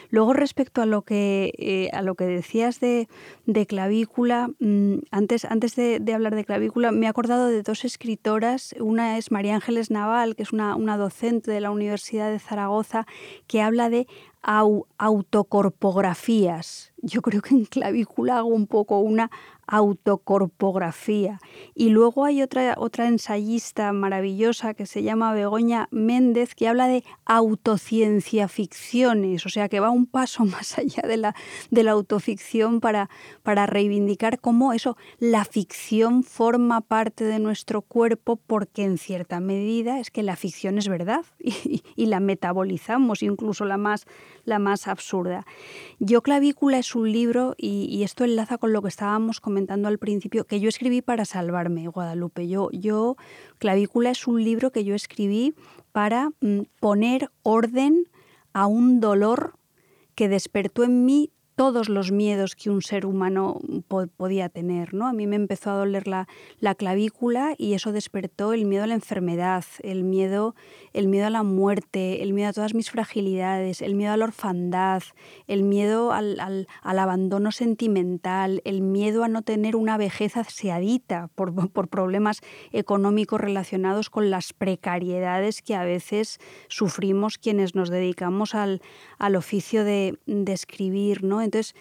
[0.09, 3.07] Luego, respecto a lo que, eh, a lo que decías de,
[3.65, 8.75] clavícula, mm, antes, antes de, hablar de clavícula, me he acordado de dos escritoras.
[8.79, 13.07] Una es María Ángeles Naval, que es una, docente de la Universidad de Zaragoza,
[13.47, 14.05] que habla de
[14.41, 16.90] autocorpografías.
[17.01, 19.31] Yo creo que en clavícula hago un poco una
[19.71, 21.39] autocorpografía.
[21.73, 27.05] Y luego hay otra, otra ensayista maravillosa que se llama Begoña Méndez que habla de
[27.25, 31.35] autociencia ficciones, o sea que va un paso más allá de la,
[31.69, 33.09] de la autoficción para,
[33.43, 39.99] para reivindicar cómo eso, la ficción forma parte de nuestro cuerpo porque en cierta medida
[39.99, 44.05] es que la ficción es verdad y, y la metabolizamos, incluso la más,
[44.45, 45.45] la más absurda.
[45.99, 50.45] Yo Clavícula es un libro y, esto enlaza con lo que estábamos comentando al principio,
[50.45, 52.47] que yo escribí para salvarme, Guadalupe.
[52.47, 53.17] Yo, yo,
[53.59, 55.53] Clavícula es un libro que yo escribí
[55.91, 58.07] para mm, poner orden
[58.53, 59.55] a un dolor
[60.15, 63.59] que despertó en mí todos los miedos que un ser humano
[64.17, 64.93] podía tener.
[64.93, 65.07] ¿no?
[65.07, 66.27] A mí me empezó a doler la,
[66.59, 70.55] la, clavícula y eso despertó el miedo a la enfermedad, el miedo,
[70.93, 74.25] el miedo a la muerte, el miedo a todas mis fragilidades, el miedo a la
[74.25, 75.03] orfandad,
[75.47, 76.67] el miedo al, al,
[76.99, 81.51] abandono sentimental, el miedo a no tener una vejez aseadita por,
[81.89, 82.41] problemas
[82.71, 86.39] económicos relacionados con las precariedades que a veces
[86.69, 88.81] sufrimos quienes nos dedicamos al,
[89.17, 91.23] al oficio de, de escribir.
[91.23, 91.40] ¿no?
[91.43, 91.75] Entonces,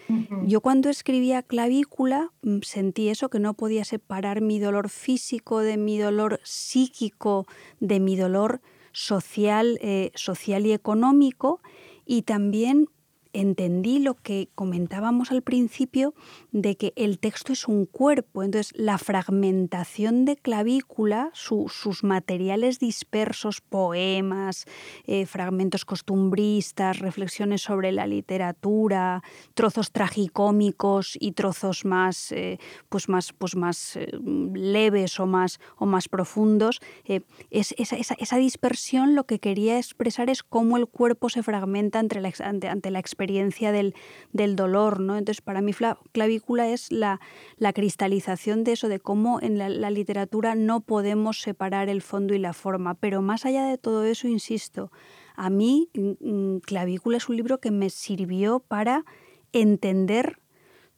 [0.45, 5.77] yo cuando escribía clavícula mm, sentí eso, que no podía separar mi dolor físico de
[5.77, 7.45] mi dolor psíquico,
[7.79, 11.61] de mi dolor social, eh, social y económico,
[12.05, 12.89] y también
[13.33, 16.13] entendí lo que comentábamos al principio
[16.51, 23.61] de que el texto es un cuerpo, entonces la fragmentación de clavícula, sus materiales dispersos,
[23.61, 24.65] poemas,
[25.05, 29.23] eh, fragmentos costumbristas, reflexiones sobre la literatura,
[29.53, 32.59] trozos tragicómicos y trozos más, eh,
[32.89, 34.11] pues más, pues más eh,
[34.53, 40.77] leves o más, o más profundos, es, esa, dispersión lo que quería expresar es cómo
[40.77, 42.19] el cuerpo se fragmenta ante,
[42.67, 43.93] ante la experiencia experiencia del,
[44.33, 44.99] del dolor.
[44.99, 45.17] ¿no?
[45.17, 45.73] Entonces, para mí
[46.11, 47.19] clavícula es la,
[47.57, 52.39] la cristalización de eso, de cómo en la, literatura no podemos separar el fondo y
[52.39, 52.95] la forma.
[52.95, 54.91] Pero más allá de todo eso, insisto,
[55.35, 59.05] a mí mm, mm, clavícula es un libro que me sirvió para
[59.53, 60.39] entender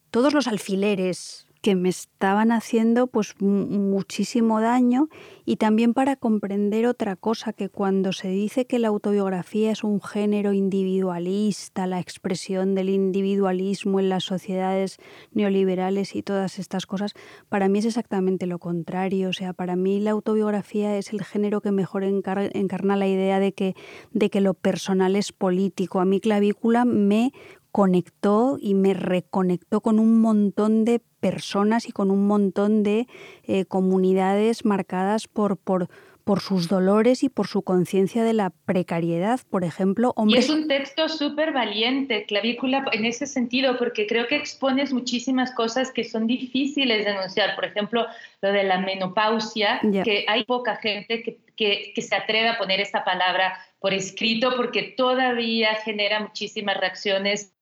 [0.10, 5.08] todos los alfileres que me estaban haciendo pues muchísimo daño
[5.46, 10.02] y también para comprender otra cosa que cuando se dice que la autobiografía es un
[10.02, 14.98] género individualista, la expresión del individualismo en las sociedades
[15.32, 17.14] neoliberales y todas estas cosas,
[17.48, 21.62] para mí es exactamente lo contrario, o sea, para mí la autobiografía es el género
[21.62, 23.74] que mejor encarna la idea de que
[24.12, 26.02] de que lo personal es político.
[26.02, 27.32] A mí clavícula me
[27.74, 33.08] conectó y me reconectó con un montón de personas y con un montón de
[33.46, 35.90] eh, comunidades marcadas por, por,
[36.24, 40.14] por sus dolores y por su conciencia de la precariedad, por ejemplo.
[40.28, 45.52] Y es un texto súper valiente, clavícula, en ese sentido, porque creo que expones muchísimas
[45.52, 47.56] cosas que son difíciles de denunciar.
[47.56, 48.06] Por ejemplo,
[48.44, 52.80] lo de la menopausia, que hay poca gente que, que, que se atreve a poner
[52.82, 57.53] esta palabra por escrito porque todavía genera muchísimas reacciones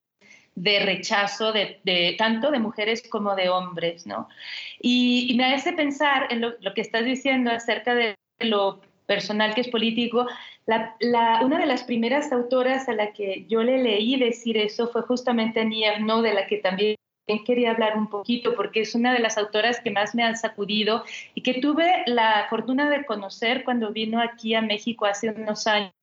[0.55, 4.27] de rechazo de, tanto de mujeres como de hombres, ¿no?
[4.79, 9.69] Y, me hace pensar en lo, que estás diciendo acerca de lo personal que es
[9.69, 10.27] político.
[10.67, 15.61] una de las primeras autoras a la que yo le leí decir eso fue justamente
[15.61, 16.95] Annie de la que también
[17.45, 21.03] quería hablar un poquito porque es una de las autoras que más me han sacudido
[21.33, 25.93] y que tuve la fortuna de conocer cuando vino aquí a México hace unos años.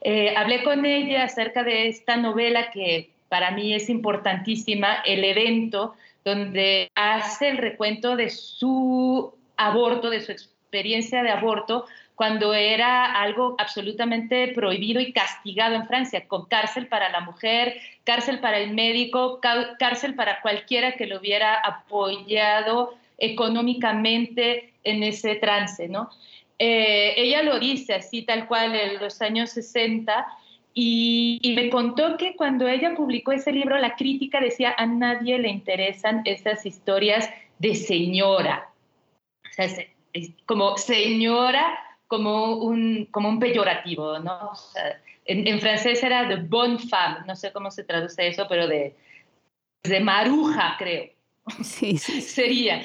[0.00, 5.94] Eh, hablé con ella acerca de esta novela que para mí es importantísima, El evento,
[6.24, 13.54] donde hace el recuento de su aborto, de su experiencia de aborto, cuando era algo
[13.58, 19.40] absolutamente prohibido y castigado en Francia, con cárcel para la mujer, cárcel para el médico,
[19.78, 26.10] cárcel para cualquiera que lo hubiera apoyado económicamente en ese trance, ¿no?
[26.58, 30.26] Eh, ella lo dice así, tal cual, en los años 60,
[30.74, 35.38] y, y, me contó que cuando ella publicó ese libro, la crítica decía, a nadie
[35.38, 38.70] le interesan esas historias de señora.
[39.48, 39.68] O sea,
[40.46, 44.52] como señora como un, como un peyorativo, ¿no?
[45.26, 48.94] en, francés era de bonne femme, no sé cómo se traduce eso, pero de,
[49.84, 51.10] de maruja, creo.
[51.62, 52.20] Sí, sí.
[52.20, 52.84] Sería.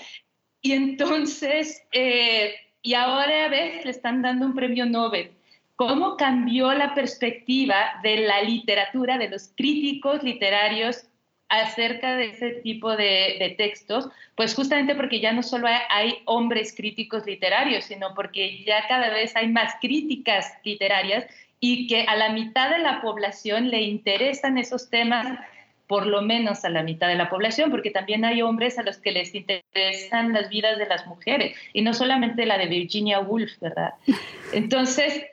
[0.61, 5.31] Y entonces, eh, y ahora a veces le están dando un premio Nobel.
[5.75, 11.07] ¿Cómo cambió la perspectiva de la literatura, de los críticos literarios
[11.49, 17.25] acerca de ese tipo de, textos, pues justamente porque ya no solo hay, hombres críticos
[17.25, 21.25] literarios, sino porque ya cada vez hay más críticas literarias
[21.59, 25.27] y que a la mitad de la población le interesan esos temas,
[25.87, 28.97] por lo menos a la mitad de la población, porque también hay hombres a los
[28.97, 33.59] que les interesan las vidas de las mujeres, y no solamente la de Virginia Woolf,
[33.59, 33.93] ¿verdad?
[34.53, 35.23] Entonces,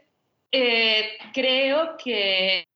[0.52, 2.66] eh, creo que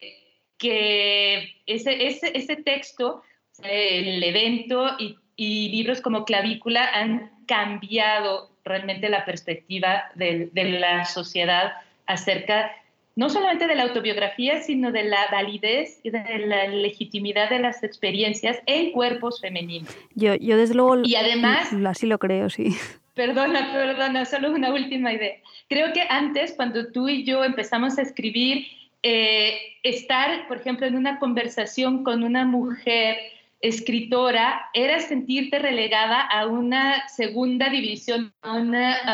[0.59, 3.22] que ese, ese, ese texto,
[3.62, 11.05] el evento y, y, libros como Clavícula han cambiado realmente la perspectiva de, de la
[11.05, 11.72] sociedad
[12.07, 12.70] acerca
[13.16, 17.85] no solamente de la autobiografía, sino de la validez y de la legitimidad de las
[17.85, 19.95] experiencias en cuerpos femeninos.
[20.14, 22.75] Yo, yo desde luego y además, así lo creo, sí.
[23.14, 25.36] Perdona, perdona, solo una última idea.
[25.68, 28.66] Creo que antes, cuando tú y yo empezamos a escribir,
[29.02, 33.16] eh, estar, por ejemplo, en una conversación con una mujer
[33.60, 38.52] escritora era sentirte relegada a una segunda división, a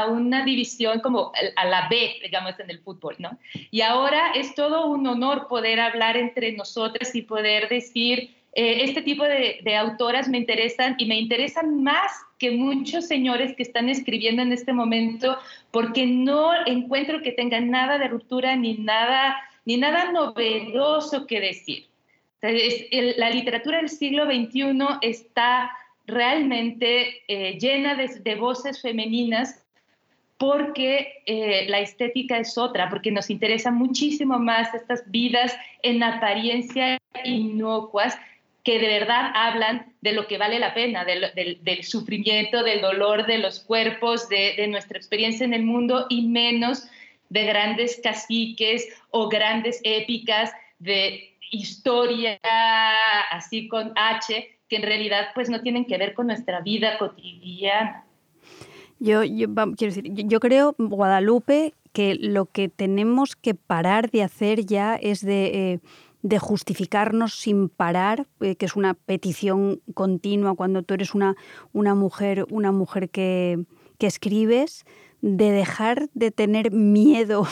[0.09, 3.38] una, división como a la B, digamos, en el fútbol, ¿no?
[3.70, 9.03] Y ahora es todo un honor poder hablar entre nosotras y poder decir, eh, este
[9.03, 13.88] tipo de, de, autoras me interesan y me interesan más que muchos señores que están
[13.88, 15.38] escribiendo en este momento,
[15.70, 21.86] porque no encuentro que tengan nada de ruptura ni nada ni nada novedoso que decir.
[22.42, 25.70] la literatura del siglo XXI está
[26.07, 29.64] realmente eh, llena de, voces femeninas
[30.38, 36.98] porque eh, la estética es otra, porque nos interesa muchísimo más estas vidas en apariencia
[37.24, 38.18] inocuas
[38.63, 43.39] que de verdad hablan de lo que vale la pena, del, sufrimiento, del dolor de
[43.39, 46.87] los cuerpos, de, nuestra experiencia en el mundo y menos
[47.29, 52.39] de grandes caciques o grandes épicas de historia
[53.31, 58.05] así con H, que en realidad pues no tienen que ver con nuestra vida cotidiana.
[58.99, 64.67] Yo, yo quiero decir, yo creo, Guadalupe, que lo que tenemos que parar de hacer
[64.67, 65.81] ya es de, eh,
[66.23, 71.37] de justificarnos sin parar, eh, que es una petición continua cuando tú eres una,
[71.73, 73.64] una mujer, una mujer que,
[73.99, 74.85] que escribes,
[75.23, 77.47] de dejar de tener miedo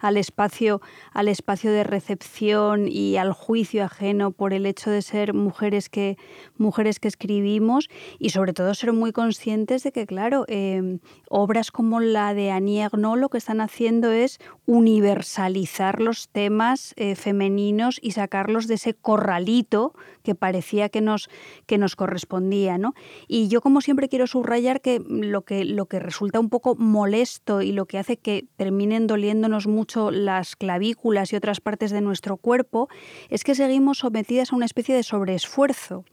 [0.00, 0.80] al espacio,
[1.12, 6.16] al espacio de recepción y al juicio ajeno por el hecho de ser mujeres que,
[6.56, 7.88] mujeres que escribimos
[8.18, 10.98] y sobre todo ser muy conscientes de que, claro, em,
[11.28, 17.98] obras como la de Annie lo que están haciendo es universalizar los temas eh, femeninos
[18.00, 21.28] y sacarlos de ese corralito que parecía que nos,
[21.66, 22.78] que nos correspondía.
[22.78, 22.94] ¿no?
[23.28, 27.62] Y yo como siempre quiero subrayar que lo, que lo que resulta un poco molesto
[27.62, 32.36] y lo que hace que terminen doliéndonos mucho las clavículas y otras partes de nuestro
[32.36, 32.88] cuerpo,
[33.28, 36.04] es que seguimos sometidas a una especie de sobreesfuerzo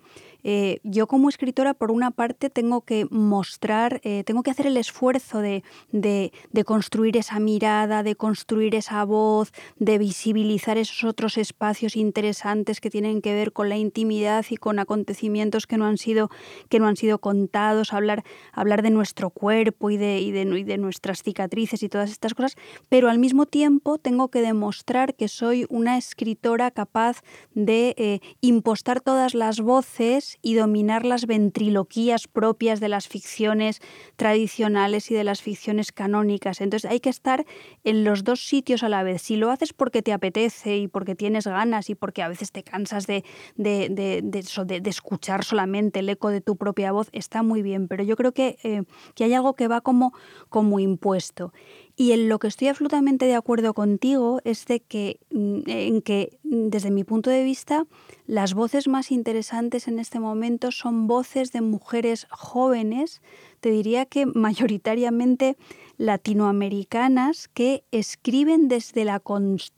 [0.43, 4.77] eh, yo como escritora, por una parte, tengo que mostrar, eh, tengo que hacer el
[4.77, 6.31] esfuerzo de, de,
[6.65, 13.21] construir esa mirada, de construir esa voz, de visibilizar esos otros espacios interesantes que tienen
[13.21, 16.29] que ver con la intimidad y con acontecimientos que no han sido,
[16.69, 21.23] que no han sido contados, hablar, hablar de nuestro cuerpo y de, y de, nuestras
[21.23, 22.55] cicatrices y todas estas cosas,
[22.89, 27.21] pero al mismo tiempo tengo que demostrar que soy una escritora capaz
[27.53, 33.81] de eh, impostar todas las voces y dominar las ventriloquías propias de las ficciones
[34.15, 36.61] tradicionales y de las ficciones canónicas.
[36.61, 37.45] Entonces hay que estar
[37.83, 39.21] en los dos sitios a la vez.
[39.21, 42.63] Si lo haces porque te apetece y porque tienes ganas y porque a veces te
[42.63, 43.23] cansas de,
[43.55, 48.33] de, escuchar solamente el eco de tu propia voz, está muy bien, pero yo creo
[48.33, 48.83] que, eh,
[49.15, 50.13] que hay algo que va como,
[50.49, 51.53] como impuesto.
[51.99, 56.37] Y en lo que estoy absolutamente de acuerdo contigo es de que, mm, en que,
[56.43, 57.87] mm, desde mi punto de vista,
[58.27, 63.23] las voces más interesantes en este momento son voces de mujeres jóvenes,
[63.61, 65.57] te diría que mayoritariamente
[65.97, 69.23] latinoamericanas que escriben desde la,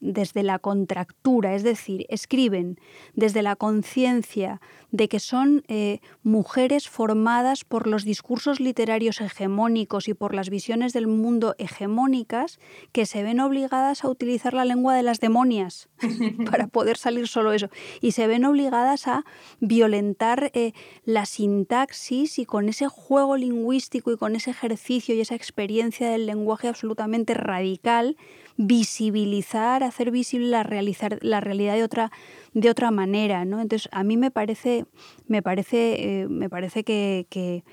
[0.01, 2.81] desde la contractura, es decir, escriben
[3.13, 4.59] desde la conciencia
[4.91, 10.93] de que son eh, mujeres formadas por los discursos literarios hegemónicos y por las visiones
[10.93, 12.59] del mundo hegemónicas
[12.91, 15.89] que se ven obligadas a utilizar la lengua de las demonias
[16.49, 17.69] para poder salir solo eso.
[18.01, 19.25] Y se ven obligadas a
[19.59, 20.73] violentar eh,
[21.05, 26.25] la sintaxis y con ese juego lingüístico y con ese ejercicio y esa experiencia del
[26.25, 28.17] lenguaje absolutamente radical,
[28.61, 32.11] visibilizar, hacer visible la, realizar, la realidad de otra,
[32.53, 33.45] de otra manera.
[33.45, 33.61] ¿no?
[33.61, 34.85] Entonces, a mí me parece,
[35.27, 37.63] me parece, eh, me parece que,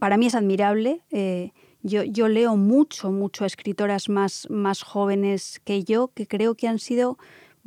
[0.00, 1.02] para mí es admirable.
[1.12, 1.52] Eh,
[1.84, 6.80] yo, leo mucho, mucho a escritoras más, más jóvenes que yo, que creo que han
[6.80, 7.16] sido,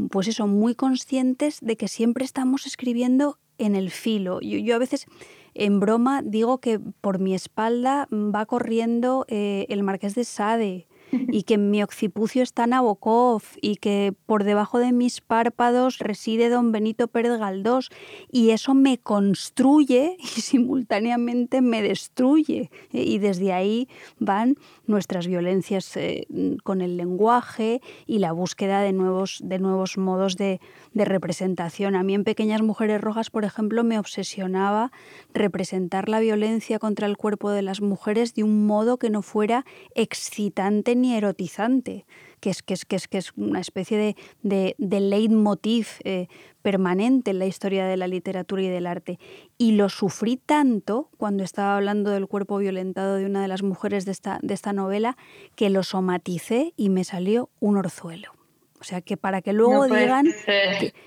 [0.09, 4.41] pues eso, muy conscientes de que siempre estamos escribiendo en el filo.
[4.41, 5.05] Yo, yo a veces
[5.53, 11.43] en broma digo que por mi espalda va corriendo eh, el marqués de Sade y
[11.43, 17.07] que mi occipucio está Nabokov y que por debajo de mis párpados reside don Benito
[17.07, 17.89] Pérez Galdós
[18.31, 23.87] y eso me construye y simultáneamente me destruye y desde ahí
[24.19, 24.55] van
[24.87, 26.27] nuestras violencias eh,
[26.63, 30.59] con el lenguaje y la búsqueda de nuevos, de nuevos modos de,
[30.93, 31.95] de representación.
[31.95, 34.91] A mí en Pequeñas Mujeres Rojas, por ejemplo, me obsesionaba
[35.33, 39.65] representar la violencia contra el cuerpo de las mujeres de un modo que no fuera
[39.93, 42.05] excitante ni erotizante,
[42.39, 46.27] que es, que es, que es, que es una especie de, de, de leitmotiv eh,
[46.61, 49.19] permanente en la historia de la literatura y del arte.
[49.57, 54.05] Y lo sufrí tanto cuando estaba hablando del cuerpo violentado de una de las mujeres
[54.05, 55.17] de esta, de esta novela,
[55.55, 58.33] que lo somaticé y me salió un orzuelo.
[58.79, 60.25] O sea que para que luego digan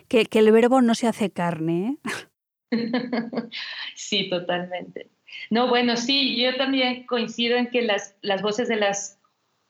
[0.09, 1.99] que, que, el verbo no se hace carne.
[2.05, 2.19] ¿eh?
[3.95, 5.11] sí, totalmente.
[5.51, 9.18] No, bueno, sí, yo también coincido en que las, las voces de las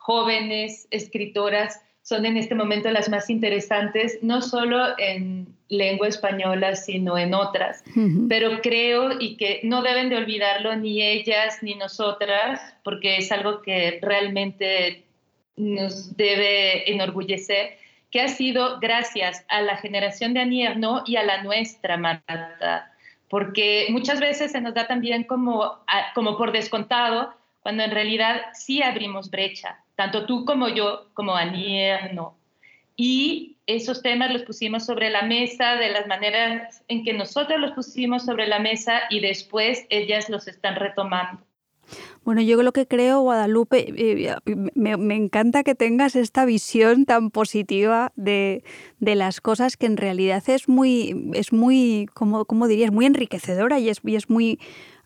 [0.08, 7.18] jóvenes escritoras son en este momento las más interesantes, no solo en lengua española, sino
[7.18, 7.84] en otras.
[8.26, 13.60] Pero creo y que no deben de olvidarlo ni ellas ni nosotras, porque es algo
[13.60, 15.04] que realmente
[15.56, 17.76] nos debe enorgullecer,
[18.10, 20.70] que ha sido gracias a la generación de Annie
[21.04, 22.90] y a la nuestra, Marta,
[23.28, 25.80] porque muchas veces se nos da también como,
[26.14, 27.34] como por descontado,
[27.68, 31.92] cuando en realidad sí abrimos brecha, tanto tú como yo, como Annie
[32.96, 37.72] Y esos temas los pusimos sobre la mesa de las maneras en que nosotros los
[37.72, 41.42] pusimos sobre la mesa y después ellas los están retomando.
[42.24, 44.34] Bueno, yo lo que creo, Guadalupe, eh,
[44.74, 48.62] me, encanta que tengas esta visión tan positiva de,
[48.98, 53.90] las cosas que en realidad es muy, es muy, como, como dirías, muy enriquecedora y
[53.90, 54.58] es, y es muy,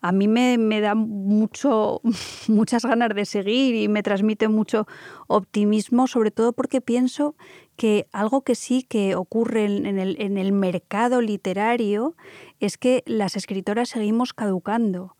[0.03, 2.01] a mí me, da mucho,
[2.49, 4.85] muchas ganas de seguir y me transmite mucho
[5.27, 7.35] optimismo, sobre todo porque pienso
[7.77, 12.17] que algo que sí que ocurre en el, en el mercado literario
[12.59, 15.15] es que las escritoras seguimos caducando.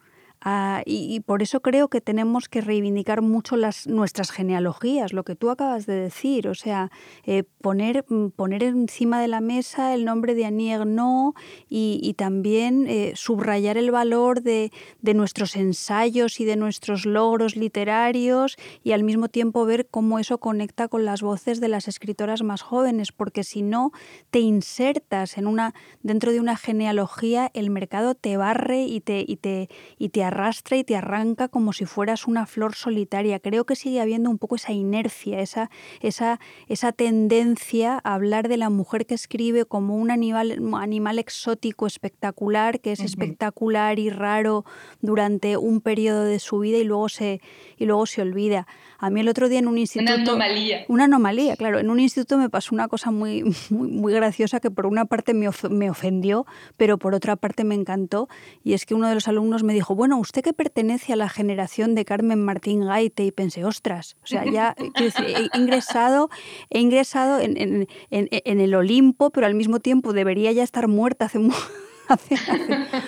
[0.46, 5.38] Ah, y, por eso creo que tenemos que reivindicar mucho las, nuestras genealogías, lo que
[5.38, 6.92] tú acabas de decir, o sea,
[7.24, 11.34] eh, poner, mm, poner encima de la mesa el nombre de Annie Ernaux
[11.70, 14.72] y, también eh, subrayar el valor de,
[15.02, 20.38] de, nuestros ensayos y de nuestros logros literarios y al mismo tiempo ver cómo eso
[20.38, 23.94] conecta con las voces de las escritoras más jóvenes, porque si no
[24.30, 29.38] te insertas en una, dentro de una genealogía, el mercado te barre y te, y
[29.38, 33.40] te, y te arrastra y te arranca como si fueras una flor solitaria.
[33.40, 35.70] Creo que sigue habiendo un poco esa inercia, esa,
[36.02, 41.88] esa, esa tendencia a hablar de la mujer que escribe como un animal, animal exótico
[41.88, 44.66] espectacular, que es espectacular y raro
[45.02, 47.40] durante un periodo de su vida y luego se,
[47.78, 48.68] y luego se olvida.
[48.98, 50.14] A mí el otro día en un instituto...
[50.14, 50.86] Una anomalía.
[50.88, 51.80] Una anomalía, claro.
[51.80, 55.34] En un instituto me pasó una cosa muy, muy, muy graciosa que por una parte
[55.34, 56.46] me, me ofendió,
[56.78, 58.30] pero por otra parte me encantó.
[58.64, 61.30] Y es que uno de los alumnos me dijo, bueno, usted que pertenece a la
[61.30, 66.30] generación de Carmen Martín Gaite, y pensé, ostras, o sea, ya he ingresado,
[66.70, 70.88] he ingresado en, en, en, en, el Olimpo, pero al mismo tiempo debería ya estar
[70.88, 71.58] muerta hace mucho
[72.10, 72.36] Hace,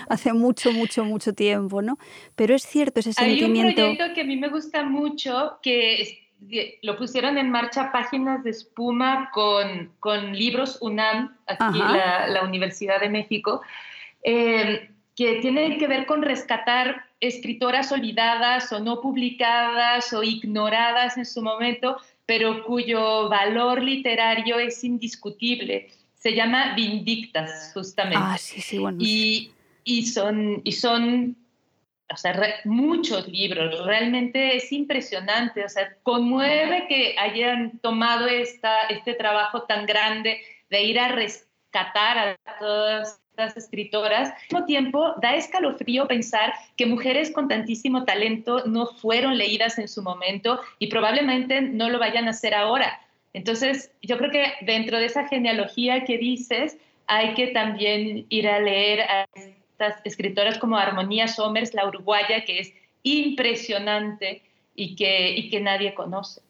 [0.08, 1.98] hace, mucho, mucho, mucho tiempo, ¿no?
[2.34, 3.82] Pero es cierto ese sentimiento.
[3.82, 6.30] Hay un proyecto que a mí me gusta mucho, que
[6.82, 13.02] lo pusieron en marcha páginas de espuma con, con libros UNAM, aquí la, la, Universidad
[13.02, 13.62] de México,
[14.24, 21.26] eh, que tienen que ver con rescatar escritoras olvidadas o no publicadas o ignoradas en
[21.26, 25.90] su momento, pero cuyo valor literario es indiscutible
[26.26, 28.18] se llama Vindictas, justamente.
[28.20, 28.98] Ah, sí, sí, bueno.
[29.00, 29.52] Y,
[29.84, 31.38] y son, y son
[32.12, 39.14] o sea, muchos libros, realmente es impresionante, o sea, conmueve que hayan tomado esta, este
[39.14, 40.42] trabajo tan grande
[40.72, 44.30] de ir a rescatar a todas escritoras.
[44.30, 49.88] Al mismo tiempo, da escalofrío pensar que mujeres con tantísimo talento no fueron leídas en
[49.88, 53.02] su momento y probablemente no lo vayan a hacer ahora.
[53.34, 56.78] Entonces, yo creo que dentro de esa genealogía que dices,
[57.08, 62.60] hay que también ir a leer a estas escritoras como Armonía Somers, la uruguaya, que
[62.60, 62.74] es
[63.04, 64.42] impresionante
[64.74, 66.42] y que, y que nadie conoce.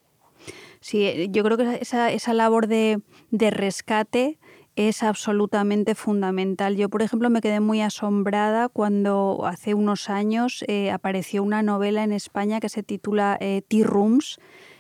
[0.80, 3.00] Sí, yo creo que esa, esa labor de,
[3.32, 4.38] de rescate
[4.76, 6.76] es absolutamente fundamental.
[6.76, 12.04] Yo, por ejemplo, me quedé muy asombrada cuando hace unos años eh, apareció una novela
[12.04, 14.38] en España que se titula eh, Tea Rooms,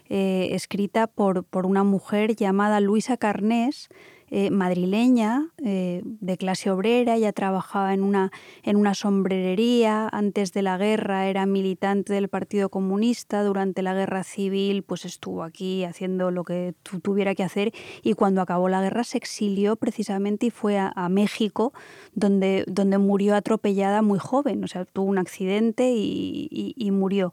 [0.09, 3.89] eh, escrita por, por, una mujer llamada Luisa Carnés,
[4.31, 8.31] eh, madrileña, eh, de clase obrera, ella trabajaba en una,
[8.63, 14.23] en una sombrerería, antes de la guerra era militante del Partido Comunista, durante la guerra
[14.23, 17.71] civil pues estuvo aquí haciendo lo que tuviera que hacer.
[18.01, 21.71] Y cuando acabó la guerra se exilió precisamente y fue a, México
[22.13, 27.31] donde, donde murió atropellada muy joven, o sea, tuvo un accidente y, murió.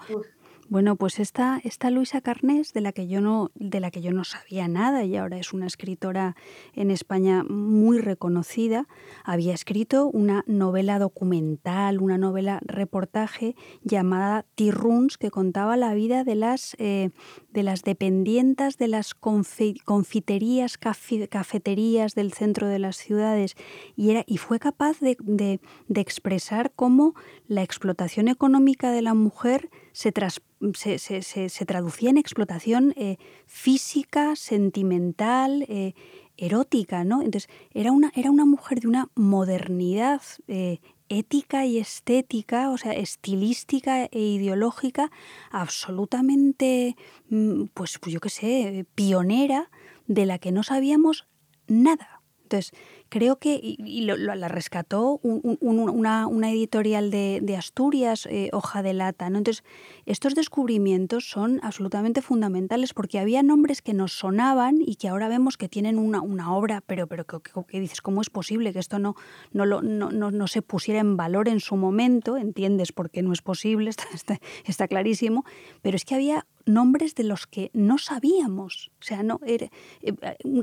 [0.72, 1.60] Bueno, pues esta,
[1.90, 5.18] Luisa Carnés, de la, que yo no, de la que yo no sabía nada y
[5.18, 6.34] ahora es una escritora
[6.72, 8.88] en España muy reconocida,
[9.22, 16.36] había escrito una novela documental, una novela reportaje llamada Tirruns, que contaba la vida de
[16.36, 17.10] las, eh,
[17.50, 23.56] de las dependientas de las confiterías, cafeterías del centro de las ciudades
[23.94, 27.14] y, era, y fue capaz de, de expresar cómo
[27.46, 33.16] la explotación económica de la mujer se, se, traducía en explotación eh,
[33.46, 35.94] física, sentimental, eh,
[36.36, 37.22] erótica, ¿no?
[37.22, 42.92] Entonces, era una, era una mujer de una modernidad eh, ética y estética, o sea,
[42.92, 45.10] estilística e ideológica,
[45.50, 46.96] absolutamente,
[47.28, 49.70] mm, pues, pues yo qué sé, pionera,
[50.06, 51.28] de la que no sabíamos
[51.68, 52.22] nada.
[52.42, 52.72] Entonces,
[53.12, 59.28] creo que, y, la rescató una, editorial de, Asturias, eh, Hoja de Lata.
[59.28, 59.36] ¿no?
[59.36, 59.64] Entonces,
[60.06, 65.56] estos descubrimientos son absolutamente fundamentales porque había nombres que nos sonaban y que ahora vemos
[65.56, 69.14] que tienen una, obra, pero, pero que, dices, ¿cómo es posible que esto no,
[69.52, 72.36] no, lo, no, no, se pusiera en valor en su momento?
[72.36, 75.44] Entiendes por qué no es posible, está, está clarísimo,
[75.82, 78.90] pero es que había nombres de los que no sabíamos.
[79.00, 79.68] O sea, no, eh,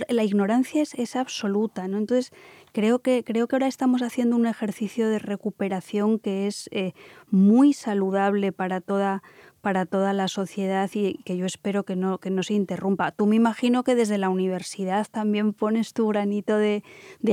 [0.09, 1.87] la ignorancia es, es, absoluta.
[1.87, 1.97] ¿no?
[1.97, 2.31] Entonces,
[2.71, 6.93] creo que, creo que ahora estamos haciendo un ejercicio de recuperación que es eh,
[7.29, 9.23] muy saludable para toda,
[9.61, 13.11] para toda la sociedad y que yo espero que no, que no se interrumpa.
[13.11, 16.83] Tú me imagino que desde la universidad también pones tu granito de,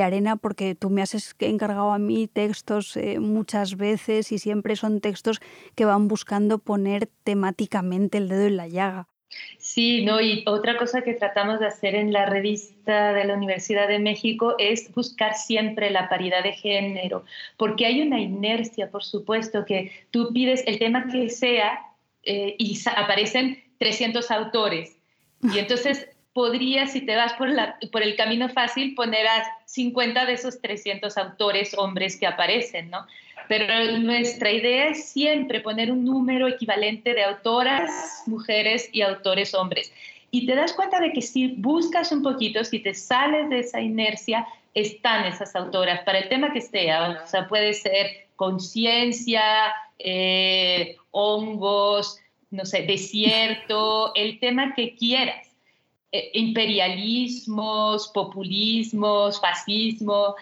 [0.02, 5.00] arena porque tú me has encargado a mí textos eh, muchas veces y siempre son
[5.00, 5.40] textos
[5.74, 9.08] que van buscando poner temáticamente el dedo en la llaga.
[9.58, 13.88] Sí, no, y otra cosa que tratamos de hacer en la revista de la Universidad
[13.88, 17.24] de México es buscar siempre la paridad de género,
[17.56, 21.80] porque hay una inercia, por supuesto, que tú pides el tema que sea
[22.22, 24.96] eh, y aparecen 300 autores.
[25.42, 27.48] Y entonces podrías, si te vas por,
[27.90, 33.06] por el camino fácil, poner a 50 de esos 300 autores hombres que aparecen, ¿no?
[33.48, 39.92] Pero nuestra idea es siempre poner un número equivalente de autoras, mujeres y autores hombres.
[40.30, 43.80] Y te das cuenta de que si buscas un poquito, si te sales de esa
[43.80, 47.22] inercia, están esas autoras para el tema que sea.
[47.24, 49.42] O sea, puede ser conciencia,
[49.98, 52.18] eh, hongos,
[52.50, 55.46] no sé, desierto, el tema que quieras.
[56.12, 60.34] Eh, imperialismos, populismos, fascismo.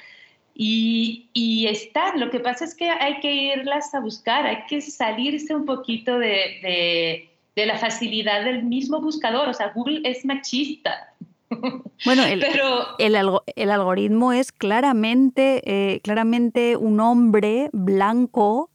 [0.54, 4.80] Y, y, están, lo que pasa es que hay que irlas a buscar, hay que
[4.80, 9.48] salirse un poquito de, de, la facilidad del mismo buscador.
[9.48, 11.12] O sea, Google es machista.
[12.04, 13.16] Bueno, el, Pero, el,
[13.56, 18.70] el algoritmo es claramente, eh, claramente un hombre blanco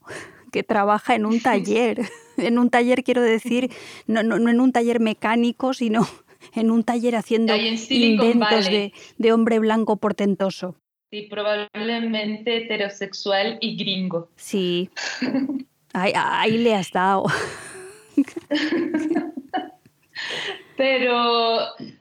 [0.51, 2.01] que trabaja en un taller.
[2.37, 3.71] en un taller quiero decir,
[4.07, 6.07] no, no, no en un taller mecánico, sino
[6.55, 10.75] en un taller haciendo inventos de, de, hombre blanco portentoso.
[11.11, 14.29] Sí, probablemente heterosexual y gringo.
[14.35, 14.89] Sí,
[15.93, 17.25] ahí, ahí le has dado.
[20.77, 21.59] pero,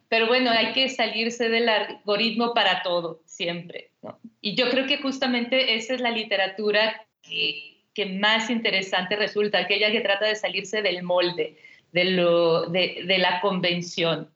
[0.08, 3.92] pero bueno, hay que salirse del algoritmo para todo, siempre.
[4.40, 9.90] Y yo creo que justamente esa es la literatura que, que más interesante resulta, aquella
[9.90, 11.56] que trata de salirse del molde,
[11.92, 14.30] de, lo, de, de la convención.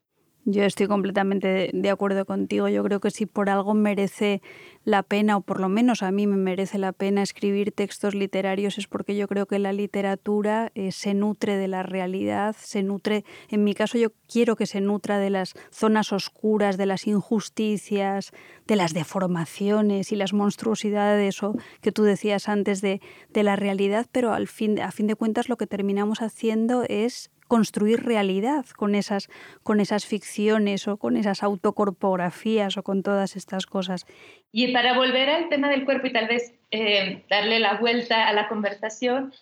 [0.45, 2.69] Yo estoy completamente de acuerdo contigo.
[2.69, 4.43] Yo creo que si por algo merece
[4.85, 8.77] la pena, o por lo menos a mí me merece la pena escribir textos literarios,
[8.77, 13.25] es porque yo creo que la literatura eh, se nutre de la realidad, se nutre,
[13.51, 18.33] en mi caso yo quiero que se nutra de las zonas oscuras, de las injusticias,
[18.67, 23.55] de las deformaciones y las monstruosidades de eso que tú decías antes de, de la
[23.55, 28.65] realidad, pero al fin, a fin de cuentas lo que terminamos haciendo es construir realidad
[28.79, 29.29] con esas,
[29.63, 34.07] con esas ficciones o con esas autocorpografías o con todas estas cosas.
[34.53, 38.33] Y para volver al tema del cuerpo y tal vez eh, darle la vuelta a
[38.33, 39.35] la conversación,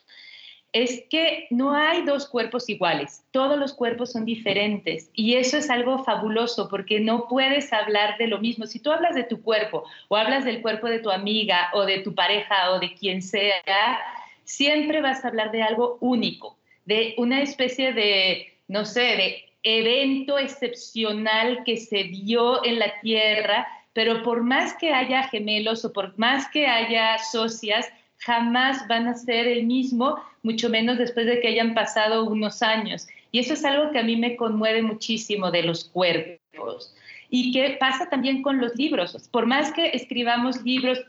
[0.73, 5.71] es que no hay dos cuerpos iguales, todos los cuerpos son diferentes y eso es
[5.71, 8.67] algo fabuloso porque no puedes hablar de lo mismo.
[8.67, 12.01] Si tú hablas de tu cuerpo o hablas del cuerpo de tu amiga o de
[12.01, 14.01] tu pareja o de quien sea,
[14.43, 20.39] siempre vas a hablar de algo único de una especie de, no sé, de evento
[20.39, 26.19] excepcional que se dio en la Tierra, pero por más que haya gemelos o por
[26.19, 31.49] más que haya socias, jamás van a ser el mismo, mucho menos después de que
[31.49, 33.07] hayan pasado unos años.
[33.33, 36.95] Y eso es algo que a mí me conmueve muchísimo de los cuerpos.
[37.29, 39.29] Y que pasa también con los libros.
[39.31, 41.01] Por más que escribamos libros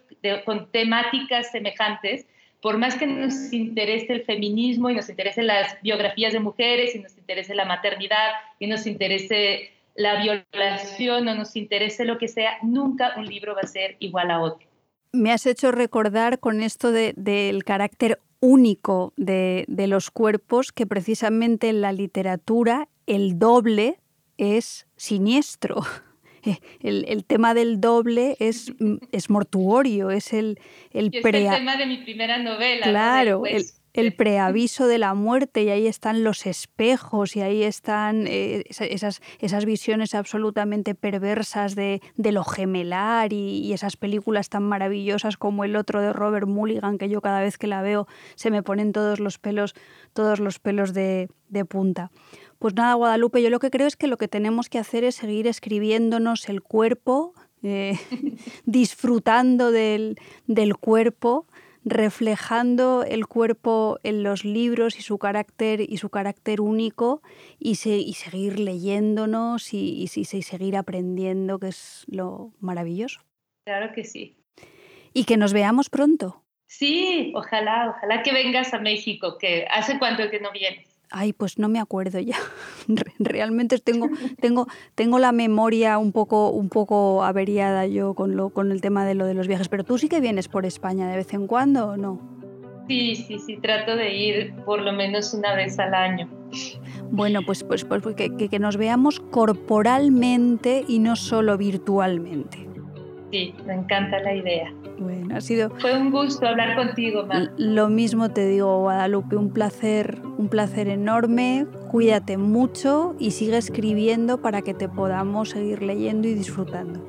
[0.45, 2.27] con temáticas semejantes,
[2.61, 6.99] por más que nos interese el feminismo y nos interese las biografías de mujeres y
[6.99, 12.57] nos interese la maternidad y nos interese la violación o nos interese lo que sea,
[12.61, 14.67] nunca un libro va a ser igual a otro.
[15.11, 21.81] Me has hecho recordar con esto del carácter único de los cuerpos que precisamente en
[21.81, 23.99] la literatura el doble
[24.37, 25.81] es siniestro.
[26.81, 30.59] el, tema del doble es, mm, es mortuorio, es el,
[30.91, 32.87] el, tema de mi primera novela.
[32.87, 33.65] Claro, el,
[34.15, 39.65] preaviso de la muerte y ahí están los espejos y ahí están eh, esas, esas
[39.65, 46.01] visiones absolutamente perversas de, de lo gemelar y, esas películas tan maravillosas como el otro
[46.01, 49.37] de Robert Mulligan que yo cada vez que la veo se me ponen todos los
[49.37, 49.75] pelos,
[50.13, 52.11] todos los pelos de, de punta.
[52.59, 55.15] Pues nada, Guadalupe, yo lo que creo es que lo que tenemos que hacer es
[55.15, 57.33] seguir escribiéndonos el cuerpo,
[57.63, 57.97] eh,
[58.65, 60.17] disfrutando del,
[60.79, 61.47] cuerpo,
[61.83, 67.21] reflejando el cuerpo en los libros y su carácter y su carácter único
[67.59, 73.21] y, seguir leyéndonos y, y, seguir aprendiendo, que es lo maravilloso.
[73.65, 74.37] Claro que sí.
[75.13, 76.43] Y que nos veamos pronto.
[76.67, 80.90] Sí, ojalá, ojalá que vengas a México, que hace cuánto que no vienes.
[81.11, 82.37] Ay, pues no me acuerdo ya.
[83.19, 84.09] Realmente tengo,
[84.39, 89.05] tengo, tengo la memoria un poco, un poco averiada yo con, lo, con el tema
[89.05, 89.67] de lo de los viajes.
[89.67, 92.21] Pero tú sí que vienes por España de vez en cuando o no?
[92.87, 96.29] Sí, sí, sí, trato de ir por lo menos una vez al año.
[97.11, 102.67] Bueno, pues, pues, pues, pues que, que nos veamos corporalmente y no solo virtualmente.
[103.31, 104.73] Sí, me encanta la idea.
[105.01, 105.71] Bueno, ha sido...
[105.79, 107.51] Fue un gusto hablar contigo, Mar.
[107.57, 111.65] Lo mismo te digo, Guadalupe, un placer, un placer enorme.
[111.89, 117.03] Cuídate mucho y sigue escribiendo para que te podamos seguir leyendo y disfrutando.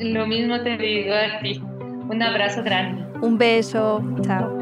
[0.00, 1.62] Lo mismo te digo a ti.
[2.10, 3.06] Un abrazo grande.
[3.22, 4.02] Un beso.
[4.20, 4.58] Chao.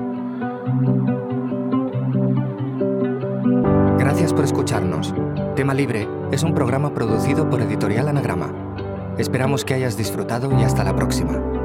[3.98, 5.12] Gracias por escucharnos.
[5.56, 8.52] Tema Libre es un programa producido por Editorial Anagrama.
[9.18, 11.57] Esperamos que hayas disfrutado y hasta la próxima.